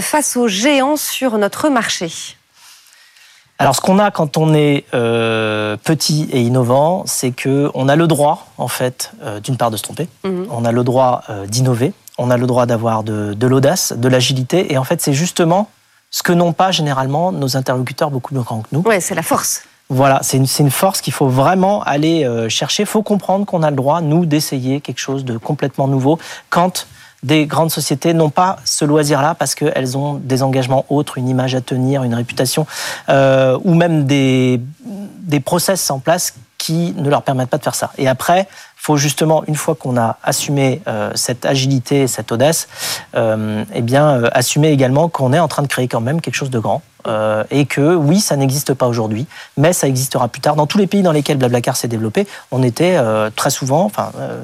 [0.00, 2.10] face aux géants sur notre marché?
[3.62, 7.96] Alors, ce qu'on a quand on est euh, petit et innovant, c'est que on a
[7.96, 10.08] le droit, en fait, euh, d'une part de se tromper.
[10.24, 10.46] Mhm.
[10.50, 11.92] On a le droit euh, d'innover.
[12.18, 14.72] On a le droit d'avoir de, de l'audace, de l'agilité.
[14.72, 15.70] Et en fait, c'est justement
[16.10, 18.80] ce que n'ont pas généralement nos interlocuteurs beaucoup plus grands que nous.
[18.80, 19.62] Ouais, c'est la force.
[19.88, 22.82] Voilà, c'est une, une force qu'il faut vraiment aller chercher.
[22.82, 26.18] Il faut comprendre qu'on a le droit, nous, d'essayer quelque chose de complètement nouveau
[26.50, 26.86] quand
[27.22, 31.54] des grandes sociétés n'ont pas ce loisir-là parce qu'elles ont des engagements autres, une image
[31.54, 32.66] à tenir, une réputation,
[33.08, 37.74] euh, ou même des, des process en place qui ne leur permettent pas de faire
[37.74, 37.90] ça.
[37.98, 38.48] Et après,
[38.84, 42.66] faut justement, une fois qu'on a assumé euh, cette agilité, cette audace,
[43.14, 46.34] euh, eh bien, euh, assumer également qu'on est en train de créer quand même quelque
[46.34, 46.82] chose de grand.
[47.06, 49.26] euh, et que oui, ça n'existe pas aujourd'hui,
[49.56, 50.56] mais ça existera plus tard.
[50.56, 54.12] Dans tous les pays dans lesquels Blablacar s'est développé, on était euh, très souvent, enfin,
[54.18, 54.40] euh,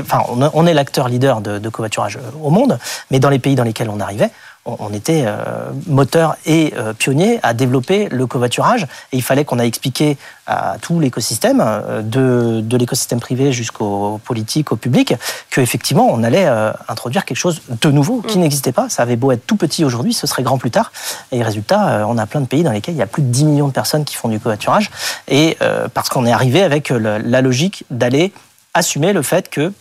[0.00, 2.78] enfin, on, on est l'acteur leader de, de covoiturage au monde,
[3.10, 4.30] mais dans les pays dans lesquels on arrivait,
[4.66, 8.82] on, était euh, moteur et euh, pionnier à développer le covoiturage.
[9.12, 14.18] Et il fallait qu'on a expliqué à tout l'écosystème, euh, de, de l'écosystème privé jusqu'au
[14.24, 15.14] politique, au public,
[15.50, 16.48] qu'effectivement, on allait
[16.88, 18.88] introduire quelque chose de nouveau qui n'existait pas.
[18.88, 20.92] Ça avait beau être tout petit aujourd'hui, ce serait grand plus tard.
[21.32, 23.44] Et résultat, on a plein de pays dans lesquels il y a plus de 10
[23.44, 24.90] millions de personnes qui font du covoiturage.
[25.28, 28.32] Et euh, parce qu'on est arrivé avec le- la logique d'aller
[28.74, 29.72] assumer le fait que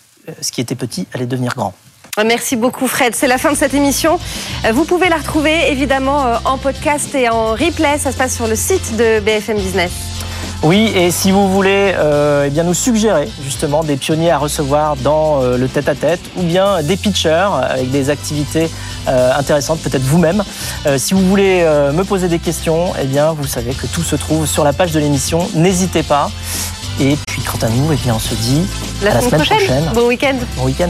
[0.41, 1.73] ce qui était petit allait devenir grand.
[2.24, 3.13] Merci beaucoup Fred.
[3.16, 4.20] C'est la fin de cette émission.
[4.66, 7.97] Euh, Vous pouvez la retrouver évidemment euh, en podcast et en replay.
[7.99, 9.91] Ça se passe sur le site de BFM Business.
[10.63, 14.95] Oui, et si vous voulez euh, eh bien nous suggérer justement des pionniers à recevoir
[14.95, 18.70] dans euh, le tête-à-tête ou bien des pitchers avec des activités
[19.07, 20.43] euh, intéressantes, peut-être vous-même.
[20.97, 21.63] Si vous voulez
[21.93, 24.91] me poser des questions, eh bien vous savez que tout se trouve sur la page
[24.93, 25.47] de l'émission.
[25.53, 26.32] N'hésitez pas.
[27.01, 28.61] Et puis quant à nous, eh bien on se dit
[29.03, 29.68] La, à la semaine, semaine prochaine.
[29.68, 29.93] prochaine.
[29.93, 30.36] Bon week-end.
[30.57, 30.89] Bon week-end.